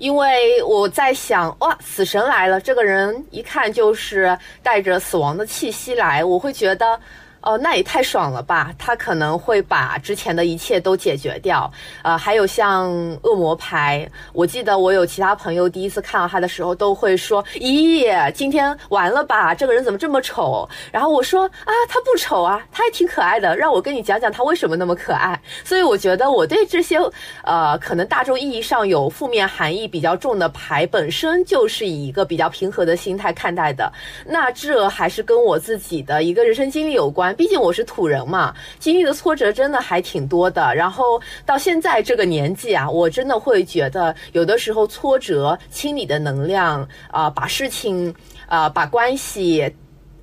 [0.02, 6.99] 因为我在想，哇，死神来了，这个人一看就是带着死亡的气息来，我会觉得。
[7.42, 8.72] 哦，那也太爽了吧！
[8.78, 11.72] 他可能会把之前的一切都解决掉。
[12.04, 12.92] 呃，还有像
[13.24, 19.56] 恶魔牌，我记得我有其他朋友第一次看到他的时候，都会说：“咦，今天完了吧？
[19.56, 23.56] 这个人怎么这么丑？”然后我说：“啊，他不丑啊，他还挺可爱的。
[23.56, 27.00] 让我跟你讲讲他为什么那么可爱。”所以我觉得我对这些
[27.44, 33.92] 呃，可能大众意义上有负面含义比较重的牌，本身就是以一个比较平和的心态看待的。
[34.28, 37.31] 那这还是跟我自己的一个人生经历有关。
[37.34, 40.74] 毕竟我是土人嘛，经历的挫折真的还挺多的。
[40.76, 48.14] 然后到现在这个年纪啊，我真的会觉得，有的时候挫折清理的能量啊、把事情
[48.48, 49.74] 啊、把关系。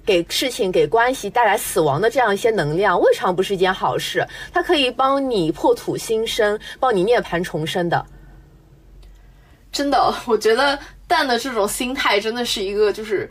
[0.06, 4.26] 给事情、给关系带来死亡的这样一些能量，未尝不是一件好事。
[4.50, 8.06] 它可以帮你破土新生，帮你涅槃重生的。
[9.70, 13.30] 真的，我觉得蛋的这种心态真的是一个，就是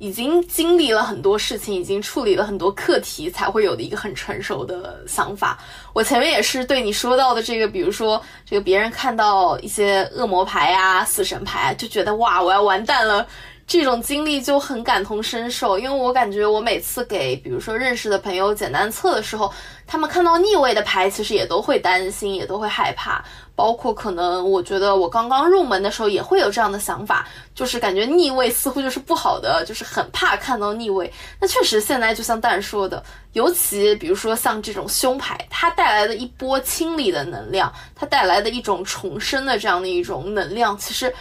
[0.00, 5.58] 已经经历了很多事情，已经处理了很多课题，才会有的一个很成熟的想法。
[5.92, 13.26] 我前面也是对你说到的这个，比如说这个别人看到一些恶魔牌啊、死神牌，就觉得哇，我要完蛋了。
[13.70, 19.48] 这种经历就很感同身受，因为我感觉我每次给比如说认识的朋友简单测的时候，
[19.86, 23.24] 他们看到逆位的牌，其实也都会担心，也都会害怕。
[23.54, 31.08] 包括可能我觉得我刚刚入门的时候也会有这样的想法，就是感觉逆位似乎就是不好的，就是很怕看到逆位。
[31.40, 33.00] 那确实现在就像蛋说的，
[33.34, 41.14] 尤其比如说像这种凶牌，它带来的一波清理的能量，它带来的一种重生的这样的一种能量，其实。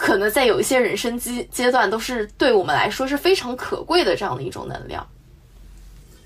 [0.00, 5.06] 可能在有一些人生阶阶段，都是对我们来说是非常可贵的这样的一种能量。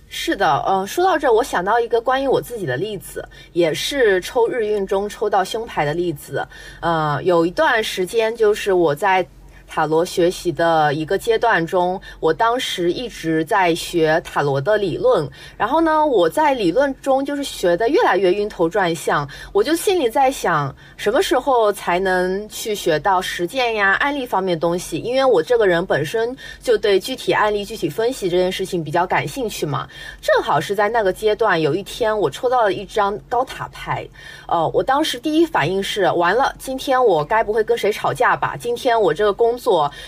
[0.09, 6.47] 是的，呃，说到这，我想到一个关于我自己的例子，也是抽日运中抽到凶牌的例子。
[6.79, 9.27] 呃，有一段时间，就是我在
[9.75, 24.99] 塔罗学习的一个阶段中，我当时一直在学塔罗的理论，然后呢，我在理论中就是学的越来越晕头转向，我就心里在想，什么时候才能去学到实践呀、案例方面的东西？
[24.99, 29.89] 因为我这个人本身就对具体案例、具体分析这件事情比较感兴趣嘛。
[30.21, 34.07] 正好是在那个阶段，有一天我抽到了一张高塔牌，
[34.47, 38.57] 呃，我当时第一反应是，完了，今天我该不会跟谁吵架吧？
[38.57, 39.64] 今天我这个工作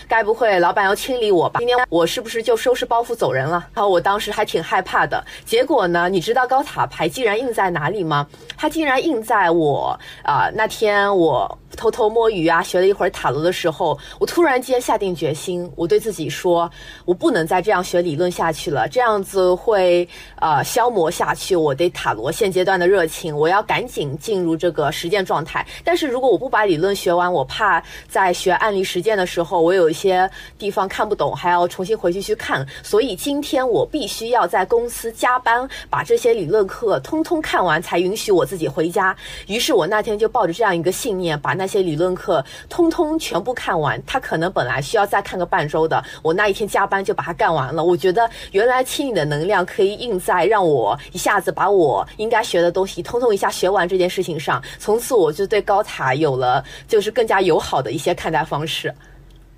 [0.07, 1.59] 该不会老板要清理我吧？
[1.59, 3.65] 今天我是不是就收拾包袱走人了？
[3.73, 5.23] 然后我当时还挺害怕的。
[5.45, 8.27] 结果呢，你知道高塔牌竟然印在哪里吗？
[8.57, 16.69] 它竟然印在我啊、那天我偷偷摸鱼啊，学了一会儿塔罗的时候，我突然间下定决心，我对自己说，
[17.05, 20.05] 我不能再这样学理论下去了，这样子会
[20.41, 25.65] 呃消磨下去我对塔罗现阶段的热情，我要赶紧进入这个实践状态。
[25.83, 32.65] 但是如果我不把理论学完，我怕在学案例实践的时候，我有一些地方看不懂，还要重新回去去看。
[32.81, 39.15] 所以今天我必须要在公司加班，把这些理论课通通看完，才允许我自己回家。
[39.45, 44.01] 于是我那天就抱着这样一个信念，把那些理论课，通通全部看完。
[44.05, 47.83] 他可能本来需要再看个半周的，我那一天加班就把它干完了。
[47.83, 54.63] 我觉得原来清理的能量可以印在让我一下子把我应该学的东西通通一下学完这件事情上。
[54.79, 58.93] 从此我就对高塔有了就是更加友好的一些看待方式。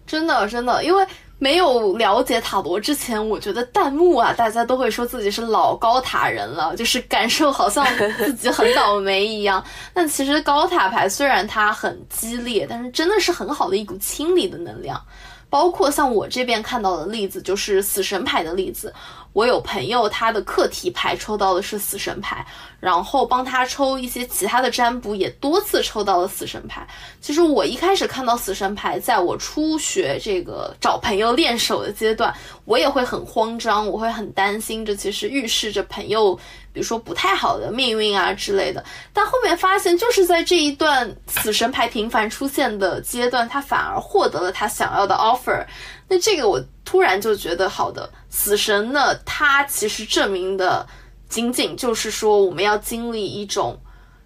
[0.07, 1.05] 真的，真的，因为。
[1.39, 7.85] 没有了解塔罗之前，我觉得弹幕啊，大家都会说自己是老高塔人了，就是感受好像
[8.17, 9.63] 自己很倒霉一样。
[9.93, 15.01] 但其实高塔牌虽然它很激烈，但是真的是很好的一股清理的能量。
[15.49, 18.93] 包括像我这边看到的例子，就是死神牌的例子。
[19.33, 22.45] 我有朋友，他的课题牌抽到的是死神牌，
[22.79, 26.85] 然后帮他抽一些其他的占卜，也多次抽到了死神牌。
[27.21, 32.33] 其实我一开始看到死神牌，在我初学这个找朋友练手的阶段，
[32.65, 36.35] 我也会很慌张，我会很担心，这其实预示着朋友，
[36.73, 38.83] 比如说不太好的命运啊之类的。
[39.13, 45.65] 但后面发现，就是在这一段死神牌频繁出现的阶段，他反而获得了他想要的 offer。
[46.09, 50.85] 那这个我突然就觉得好的，死神呢，它其实证明的
[51.29, 53.79] 仅仅就是说我们要经历一种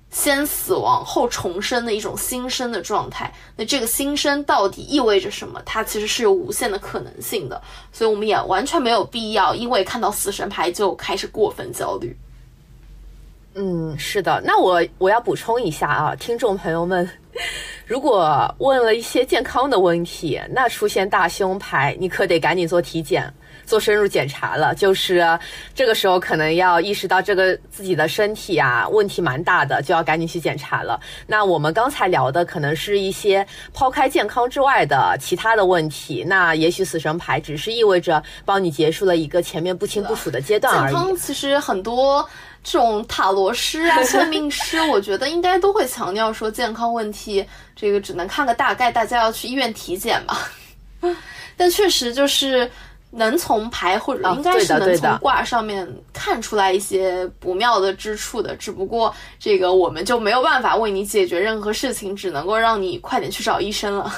[0.10, 3.34] 先死亡后重生的一种新生的状态。
[3.58, 5.62] 那这个新生到底意味着什么？
[5.66, 7.62] 它其实是有无限的可能性的，
[7.92, 12.16] 所以我们也完全没有必要因为看到死神牌就开始过分焦虑。
[13.56, 14.42] 嗯，是的。
[14.46, 17.10] 那我我要补充一下啊，听众朋友们。
[17.86, 23.32] 如果问了一些健康的问题，那出现大胸牌，你可得赶紧做体检，
[23.66, 24.74] 做深入检查了。
[24.74, 25.38] 就是
[25.76, 31.00] 这个时候，可能要意识到这个自己的身体啊问题蛮大的，就要赶紧去检查了。
[31.28, 40.94] 那我们刚才聊的可能是一些抛开健康之外的其他的问题，那也许死神牌只是意味着帮你结束了一个前面不清不楚的阶段而已。
[40.94, 42.28] 健康其实很多。
[42.64, 47.46] 这种塔罗师啊、 算命师，我觉得应该都会强调说健康问题，
[47.76, 50.50] 这个只能看个大概，大家要去医院体检吧。
[51.58, 52.70] 但确实就是
[53.12, 64.12] 能从牌或者应该是能从卦上面看出来一些不妙的之处的，只不过这个我们就没有办法为你解决任何事情，只能够让你快点去找医生了。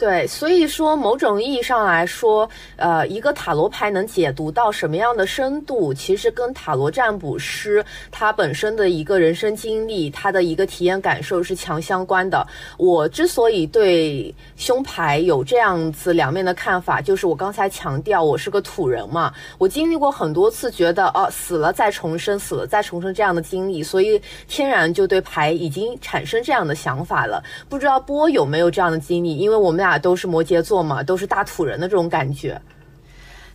[0.00, 12.46] 对，所以说某种意义上来说，呃，一个塔罗牌能解读到什么样的深度，其实跟塔罗占卜师他本身的一个人生经历、他的一个体验感受是强相关的。
[12.78, 27.44] 我之所以对胸牌有这样子两面的看法，就是我刚才强调，我是个土人嘛，我经历过很多次觉得哦死了再重生，死了再重生这样的经历，所以天然就对牌已经产生这样的想法了。
[27.68, 29.36] 不知道波有没有这样的经历？
[29.36, 29.89] 因为我们俩。
[29.98, 32.60] 都是摩羯座嘛，都是大土人的这种感觉。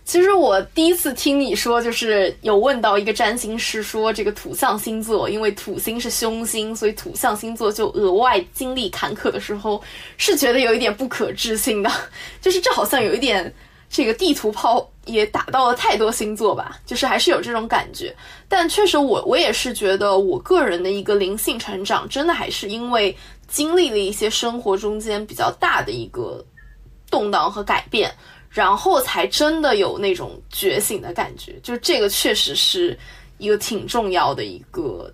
[0.04, 9.82] 其实我第一次听你说，就是有问到一个占星师说，这个土象星座，因为土星是凶星，所以土象星座就额外经历坎坷的时候，
[10.16, 11.90] 是觉得有一点不可置信的。
[12.40, 13.52] 就是这好像有一点
[13.90, 18.14] 这个地图炮也打到了太多星座吧，就是还是有这种感觉。
[18.48, 23.16] 但确实，我我也是觉得，我个人的一个灵性成长，真的还是因为。
[23.48, 26.44] 经历了一些生活中间比较大的一个
[27.10, 28.12] 动荡和改变，
[28.50, 31.58] 然后才真的有那种觉醒的感觉。
[31.62, 32.98] 就这个确实是
[33.38, 35.12] 一个挺重要的一个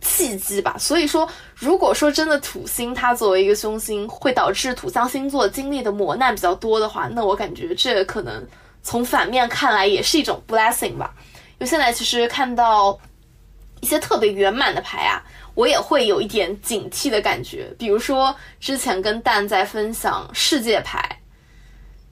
[0.00, 0.76] 契机吧。
[0.78, 8.42] 所以说，如果说真的土星它作为一个凶星，会导致土象星座经历的磨难比较多的话，那我感觉这可能
[8.82, 11.14] 从反面看来也是一种 blessing 吧。
[11.58, 12.98] 因为现在其实看到
[13.80, 15.22] 一些特别圆满的牌啊。
[15.56, 21.00] 我也会有一点警惕的感觉，比如说之前跟蛋在分享世界牌，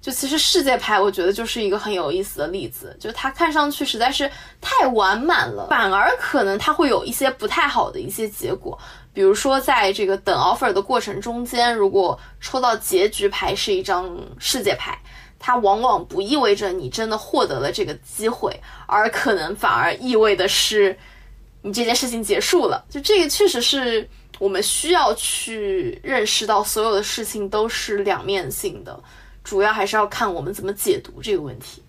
[0.01, 4.31] 就其实世界牌，我觉得就是一个很有意思的例子，就它看上去实在是
[4.63, 8.79] 太完满了，反而可能它会有一些不太好的一些结果，
[9.13, 14.99] 比如说在这个等 offer 的过程中间，如果抽到结局牌是一张世界牌，
[15.39, 20.99] 它往往不意味着你真的获得了这个机会，而可能反而意味的是。
[21.67, 24.07] 你这件事情结束了，就这个确实是
[24.39, 29.03] 我们需要去认识到，所有的事情都是两面性的，
[29.43, 31.83] 主要还是要看我们怎么解读这个问题。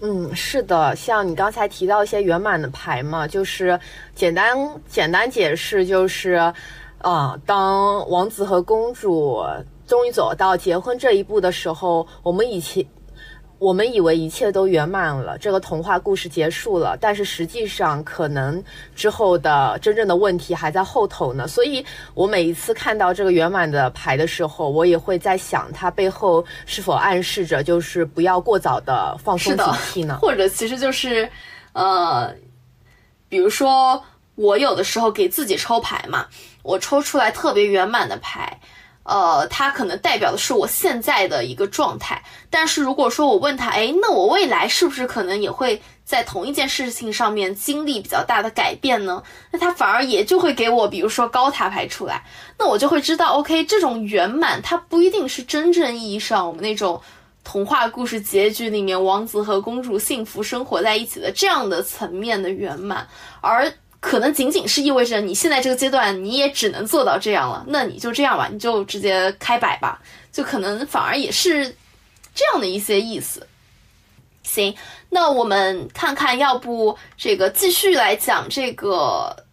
[0.00, 3.78] 嗯，是的，像你刚才提到一些圆满的牌嘛，就是
[4.14, 4.56] 简单
[4.88, 6.50] 简单解释，就是
[7.02, 9.44] 啊，当王子和公主
[9.86, 12.82] 终于走到结婚这一步的时候，我们以前。
[13.58, 18.62] 我们以为一切都圆满了，这个童话故事结束了，但是实际上可能
[18.94, 21.48] 之后的真正的问题还在后头呢。
[21.48, 21.84] 所以
[22.14, 30.18] 我每一次看到这个圆满的牌的时候，我也会在想，它背后是否暗示着就是不要过早的放松警惕呢？
[30.22, 31.28] 或者其实就是，
[31.72, 32.32] 呃，
[33.28, 34.00] 比如说
[34.36, 36.26] 我有的时候给自己抽牌嘛，
[36.62, 38.60] 我抽出来特别圆满的牌，
[39.08, 42.22] 呃，它可能代表的是我现在的一个状态。
[42.50, 49.22] 但是如果说我问他，哎，那我未来是不是可能也会在同一件事情上面经历比较大的改变呢？
[49.50, 52.22] 那他反而也就会给我，比如说高塔牌出来，
[52.58, 57.00] 那我就会知道，OK，这种圆满它不一定是真正意义上我们那种
[57.42, 63.08] 童话故事结局里面王子和公主幸福生活在一起的这样的层面的圆满，
[63.40, 63.72] 而。
[64.00, 70.00] 可能仅仅是意味着你现在这个阶段你也只能做到这样了，那你就这样吧，你就直接开摆吧，
[70.32, 71.74] 就可能反而也是
[72.34, 73.46] 这样的一些意思。
[74.42, 74.74] 行，
[75.10, 79.44] 那我们看看，要不这个继续来讲这个。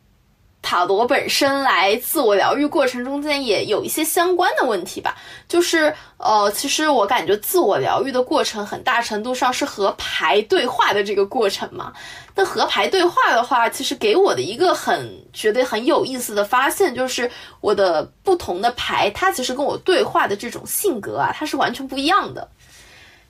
[0.65, 5.15] 塔罗本身来自我疗愈过程中间也有一些相关的问题吧，
[5.47, 11.93] 就是呃，其实我感觉自我疗愈的过程很大程度上是和牌对话的这个过程嘛。
[12.33, 17.29] 那和牌对话的话，其实给我的一个很觉得很有意思的发现，就是
[17.61, 22.49] 我的不同的牌，它其实跟我对话的这种性格啊，它是完全不一样的。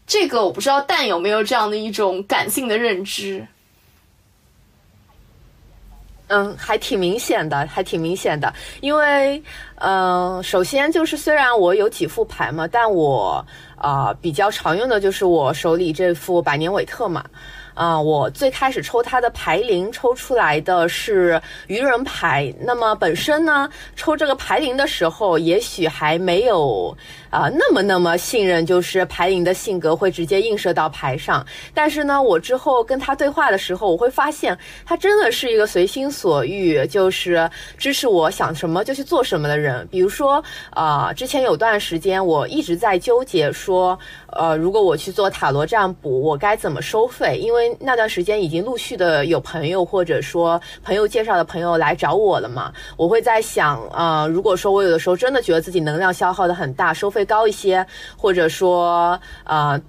[0.07, 3.45] 这个我不知道蛋有没有这样的一种感性的认知。
[6.27, 8.53] 嗯，还挺明显的，还挺明显的。
[8.81, 9.41] 因为，
[9.75, 13.45] 嗯，首先就是虽然我有几副牌嘛，但我
[13.77, 17.23] 啊比较常用的就是我手里这副百年韦特嘛。
[17.75, 22.53] 啊，我最开始抽它的牌灵，抽出来的是愚人牌。
[22.57, 26.97] 那么本身呢，抽这个牌灵的时候，也许还没有
[27.35, 31.45] 啊那么那么信任，就是牌灵的性格会直接映射到牌上。
[31.73, 39.85] 但是呢，我之后跟他对话的时候，我会发现他真的是一个随心所欲，就是支持我想什么就去做什么的人。
[39.91, 43.99] 比如说，啊，之前有段时间我一直在纠结说，
[44.31, 47.37] 呃，如果我去做塔罗占卜，我该怎么收费？
[47.37, 57.85] 因为那段时间已经陆续的有朋友或者说朋友介绍的朋友来找我了嘛，我会在想，呃，如果说我有的时候真的觉得自己能量消耗的很大，收费高一些，
[58.17, 59.81] 或者说，呃。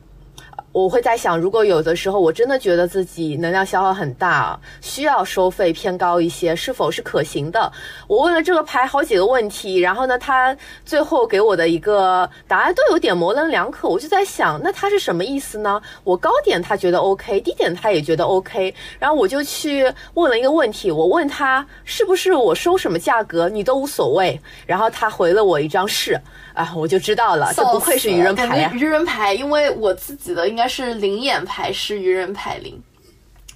[0.72, 7.72] 我会在想，如果有的时候我真的觉得自己能量消耗很大，需要收费偏高一些，是否是可行的？
[8.06, 13.88] 我问了这个牌好几个问题，然后呢，他最后给我的一个答案都有点模棱两可。
[13.88, 15.80] 我就在想，那他是什么意思呢？
[16.04, 26.20] 我高点他觉得 OK，低点他也觉得 OK，然后我就去问了一个问题，我问他是不是我收什么价格你都无所谓，然后他回了我一张是。
[26.56, 28.72] 啊，我就知道了，这不愧是愚人牌呀！
[28.74, 32.82] 愚人牌，因为我自己的应该是灵眼牌，是愚人牌灵，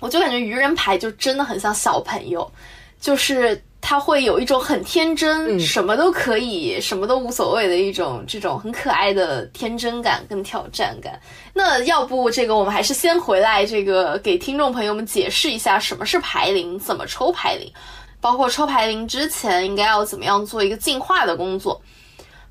[0.00, 2.52] 我就感觉愚人牌就真的很像小朋友，
[3.00, 11.18] 就是他会有一种很天真，什么都可以，什么都无所谓的一种这种很可爱的天真感跟挑战感。
[11.54, 17.72] 那要不这个我们还是先回来这个给听众朋友们解释一下什么是牌灵，怎么抽牌灵，
[18.20, 21.80] 包括抽牌灵之前应该要怎么样做一个进化的工作。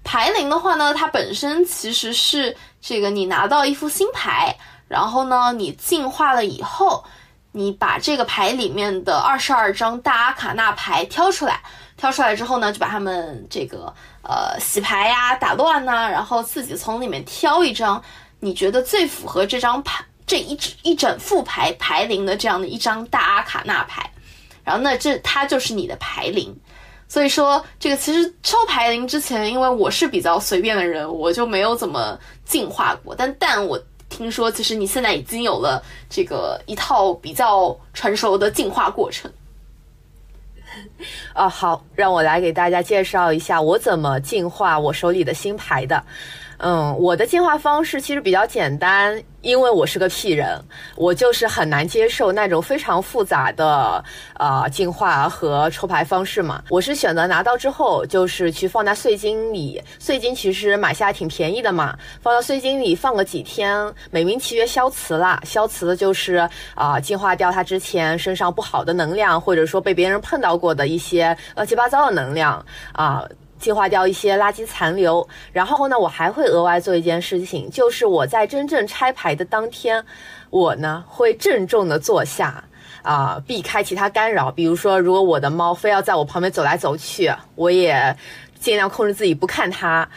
[0.04, 4.56] 牌灵的话呢，它本身其实是这个，你拿到一副新牌，
[4.88, 7.04] 然后呢，你进化了以后，
[7.52, 11.62] 你把这个牌里面的二十二张大阿卡纳牌挑出来，
[11.96, 13.94] 挑出来之后呢，就把它们这个
[14.24, 18.02] 呃洗牌呀、打乱呐，然后自己从里面挑一张
[18.40, 24.12] 你觉得最符合这张牌这一一整副牌牌灵的这样的一张大阿卡纳牌，
[24.64, 26.56] 然后那这它就是你的牌灵。
[27.10, 33.16] 所以说，这个其实抽牌灵之前，因为我是比较随便的人，我就没有怎么进化过。
[33.16, 39.30] 但但我听说，其实你现在已经有了这个一套比较成熟的进化过程。
[41.34, 46.04] 啊，好，让我来给大家介绍一下我怎么进化我手里的新牌的。
[46.58, 50.62] 嗯，我的进化方式其实比较简单，因为我是个屁人，
[50.96, 54.04] 我就是很难接受那种非常复杂的
[54.38, 56.62] 呃进化和抽牌方式嘛。
[56.70, 73.24] 我是选择拿到之后，就是去放在碎金里，碎金其实买下来挺便宜的嘛，放到碎金里放个几天，美名其曰消磁啦，消磁就是啊净化掉它之前身上不好的能量，或者说被别人碰到过的一些乱七八糟的能量啊。
[73.60, 80.04] 净化掉一些垃圾残留，然后呢，我还会额外做一件事情，就是我在真正拆牌的当天，
[80.50, 82.64] 我呢会郑重的坐下，
[83.04, 88.16] 啊，避开其他干扰，比如说，如果我的猫非要在我旁边走来走去，我也
[88.60, 90.08] 尽量控制自己不看它。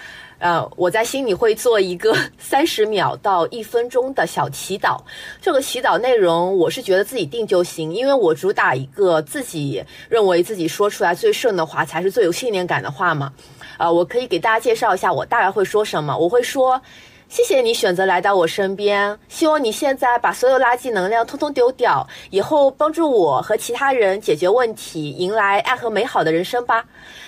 [0.42, 4.98] 呃，我在心里会做一个 三十秒到一分钟的小祈祷。
[5.40, 13.32] 这个祈祷内容，我是觉得自己定就行，因为我主打一个自己认为自己说出来最顺的话，才是最有信念感的话嘛。
[13.78, 16.16] 啊，我可以给大家介绍一下，我大概会说什么。
[16.18, 16.82] 我会说，
[17.32, 26.84] 谢谢你选择来到我身边，希望你现在把所有垃圾能量通通丢掉，以后帮助我和其他人解决问题，迎来爱和美好的人生吧。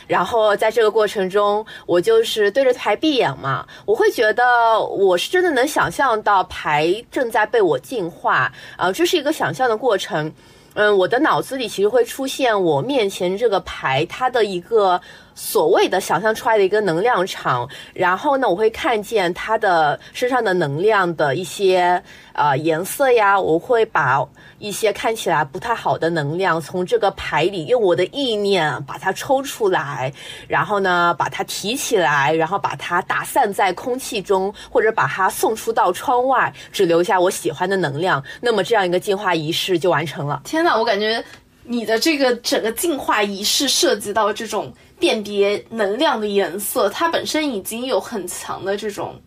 [0.06, 10.30] 然后在这个过程中，我就是对着牌闭眼嘛，我会觉得我是真的能想象到牌正在被我净化，啊，这是一个想象的过程。
[10.74, 15.00] 嗯，我的脑子里其实会出现我面前这个牌，它的一个。
[15.34, 24.24] 所谓的想象出来的一个能量场，然后呢，我会看见他的身上的能量的一些呃颜色呀，我会把
[24.58, 30.12] 一些看起来不太好的能量从这个牌里用我的意念把它抽出来，
[30.46, 38.22] 然后呢把它提起来，然后把它打散在空气中，或者把它送出到窗外，只留下我喜欢的能量。
[38.40, 40.40] 那么这样一个净化仪式就完成了。
[40.44, 41.22] 天哪，我感觉
[41.64, 44.72] 你的这个整个净化仪式涉及到这种。
[45.04, 49.20] 辨别能量的颜色，它本身已经有很强的这种，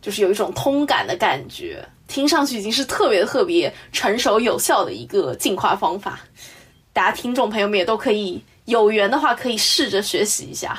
[0.00, 6.20] 就是有一种通感的感觉，听上去已经是特别特别成熟有效的一个净化方法。
[6.92, 10.78] 大家听众朋友们也都可以有缘的话，可以试着学习一下。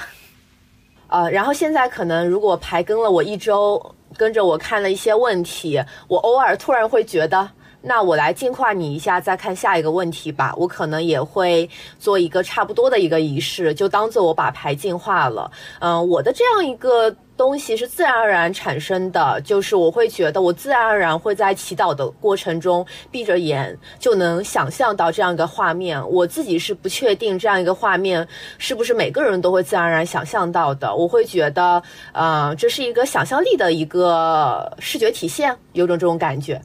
[1.09, 7.51] 呃，然后现在可能如果排跟了我一周，跟着我看了一些问题，我偶尔突然会觉得。
[7.81, 10.53] 那我来净化你一下，再看下一个问题吧。
[10.55, 15.51] 我可能也会做一个差不多的一个仪式，就当做我把牌净化了。
[15.79, 25.99] 嗯，我的这样一个东西是自然而然产生的，就是我会觉得我自然而然会在祈祷的过程中闭着眼就能想象到这样一个画面。
[26.11, 28.27] 我自己是不确定这样一个画面
[28.59, 30.95] 是不是每个人都会自然而然想象到的。
[30.95, 31.81] 我会觉得，
[32.13, 36.61] 呃，这是一个想象力的一个视觉体现，有种这种感觉。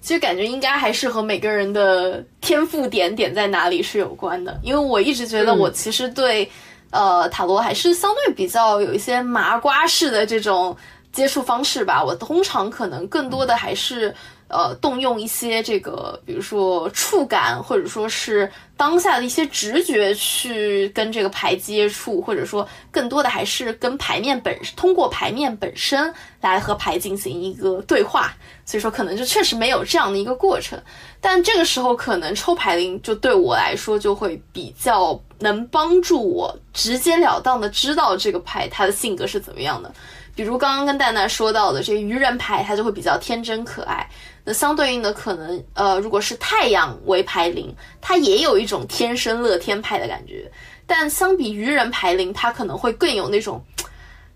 [0.00, 6.50] 其实感觉应该还是和每个人的天赋点点在哪里是有关的，因为我一直觉得我其实对，
[6.90, 10.76] 呃，塔罗还是相对比较有一些麻瓜式的这种
[11.12, 12.02] 接触方式吧。
[12.04, 14.14] 我通常可能更多的还是。
[14.50, 28.32] 呃，动用一些这个，比如说触感，或者说是当下的一些直觉去跟这个牌接触，或者说更多的还是跟牌面本通过牌面本身来和牌进行一个对话。
[28.64, 30.80] 所以说，可能就确实没有这样的一个过程。
[31.20, 39.92] 但这个时候，可能抽牌灵就对我来说就会比较能帮助我直截了当的知道这个牌它的性格是怎么样的。
[40.36, 44.08] 比如刚刚跟蛋蛋说到的这愚人牌，它就会比较天真可爱。
[44.50, 50.50] 那相对应的可能，呃，如果是太阳为牌灵，它也有一种天生乐天派的感觉。
[50.88, 53.64] 但相比愚人牌灵，它可能会更有那种，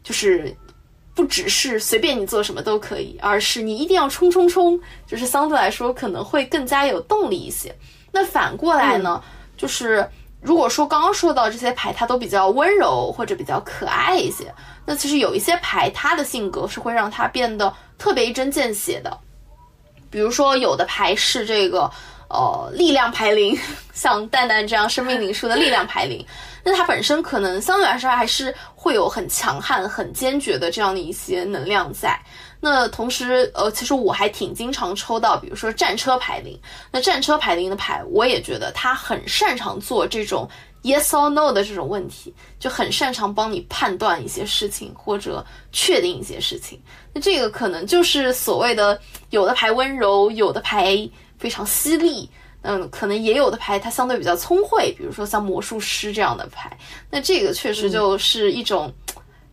[0.05, 0.57] 就是
[1.17, 7.75] 不只是随便你做什么都可以，而是你一定要冲冲冲，就是相对来说可能会更加有动力一些。
[8.13, 9.21] 那反过来呢，
[9.57, 10.09] 就是
[10.41, 14.55] 如果说刚刚说到这些牌，它都比较温柔或者比较可爱一些，
[14.87, 19.19] 那其实有一些牌，它的性格是会让它变得特别一针见血的。
[20.15, 21.91] 比如说，有的牌是这个，
[22.29, 23.59] 呃，力量牌灵，
[23.93, 26.25] 像蛋蛋这样生命灵数的力量牌灵，
[26.63, 32.17] 那它本身可能相对来说还是会有很强悍、很坚决的这样的一些能量在。
[32.61, 36.57] 那同时，呃，其实我还挺经常抽到，比如说战车牌灵。
[36.93, 40.49] 那战车牌灵的牌，我也觉得他很擅长做这种。
[40.85, 46.79] Yes or no 的这种问题，就很擅长帮你判断一些事情或者确定一些事情。
[47.15, 51.09] 那这个可能就是所谓的有的牌温柔，有的牌
[51.39, 52.29] 非常犀利。
[52.61, 56.79] 嗯，可能也有的牌它相对比较聪慧，比如说像魔术师这样的牌。
[57.11, 58.93] 那这个确实就是一种，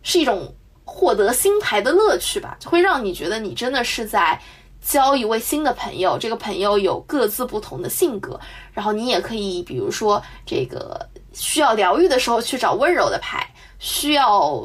[0.02, 0.54] 是一种
[0.84, 4.38] 获得新牌的乐趣吧，就会让你觉得你真的是在
[4.82, 6.18] 交一位新的朋友。
[6.18, 8.38] 这个朋友有各自不同的性格，
[8.74, 11.08] 然后你也可以，比如说这个。
[11.32, 13.46] 需要疗愈的时候去找温柔的牌，
[13.78, 14.62] 需要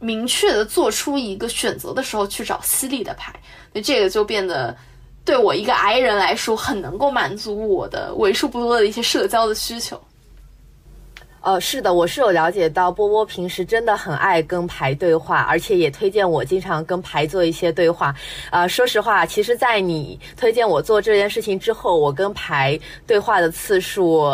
[0.00, 3.32] 明确的做出一个选择的时候去找犀利的牌，
[3.72, 4.76] 那这个就变得
[5.24, 10.00] 对我一个 I 人来说很能够满足我的为数不多的一些社交的需求。
[11.42, 18.12] 呃，是的，我是有了解到波波平时真的很爱跟牌对话，而且也推荐我经常跟牌做一些对话。
[18.50, 24.28] 啊，说实话，其实，在你推荐我做这件事情之后，我跟牌对话的次数。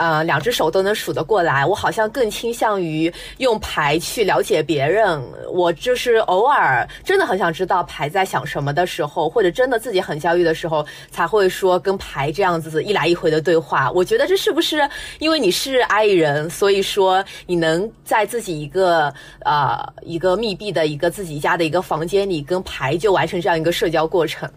[0.00, 1.66] 呃，两只手都能数得过来。
[1.66, 5.22] 我好像更倾向于用牌去了解别人。
[5.52, 13.90] 我就是偶尔真的很想知道牌在想什么的时候，或者真的自己很焦虑的时候，才会说跟牌这样子一来一回的对话。
[13.92, 14.88] 我觉得这是不是
[15.18, 19.12] 因为你是 I 人，所以说你能在自己一个
[19.44, 24.50] 呃一个密闭的一个自己家的一个房间里跟牌就完成这样一个社交过程？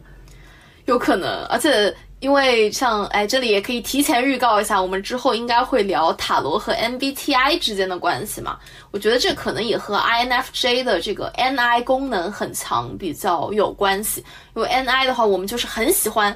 [0.86, 1.94] 有可能，而且。
[2.24, 8.58] 因为像哎，这里也可以提前预告一下，我们之后应该会聊塔罗和 MBTI 之间的关系嘛。
[8.92, 14.24] 我觉得这可能也和 INFJ 的这个 NI 功能很强比较有关系。
[14.56, 16.34] 因为 NI 的话，我们就是很喜欢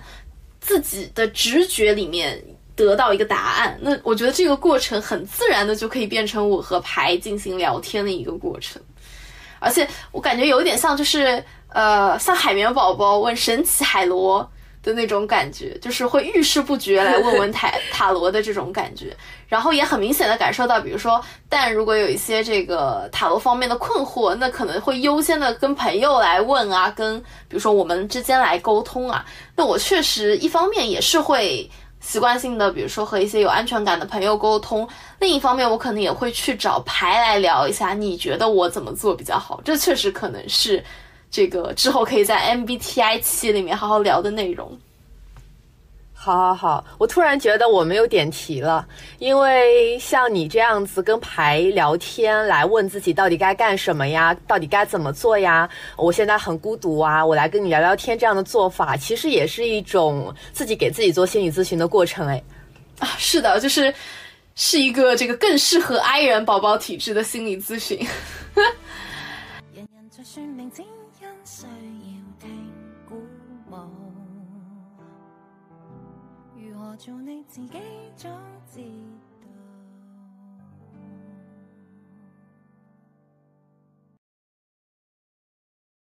[0.59, 2.37] 自己的直觉里面
[2.75, 3.79] 得到一个答案。
[3.81, 8.81] 那我觉得这个过程很自然的就可以变成我和牌进行聊天的一个过程，
[9.59, 14.45] 而且我感觉有点像就是呃，像海绵宝宝问神奇海螺。
[14.87, 19.13] 的那种感觉，就是会遇事不决来问问塔 塔罗的这种感觉，
[19.49, 29.25] 然后也很明显的感受到，比如说，但如果有一些这个塔罗方面的困惑，那可能会优先的跟朋友来问啊，跟比如说我们之间来沟通啊。
[29.57, 31.69] 那我确实一方面也是会
[31.99, 34.87] 习惯性的，比如说和一些有安全感的朋友沟通，
[35.19, 39.59] 另一方面我可能也会去找牌来聊一下，你觉得我怎么做比较好？
[39.65, 40.81] 这确实可能是。
[41.29, 44.79] 这个之后可以在 MBTI 期里面好好聊的内容。
[46.19, 48.85] 好，好，好，我突然觉得我没有点题了，
[49.19, 55.69] 因为像你这样子跟牌聊天来问自己到底该干什么呀，到底该怎么做呀？
[55.95, 62.27] 我现在很孤独啊，我来跟你聊聊天，这样的做法其实也是一种自己给自己做心理咨询的过程。
[62.27, 62.43] 哎，
[62.99, 63.93] 啊，是的，就是
[64.55, 68.05] 是一个这个更适合 I 人宝宝体质的心理咨询。
[76.97, 77.79] 做你自己
[78.15, 78.31] 做
[78.65, 79.16] 自己。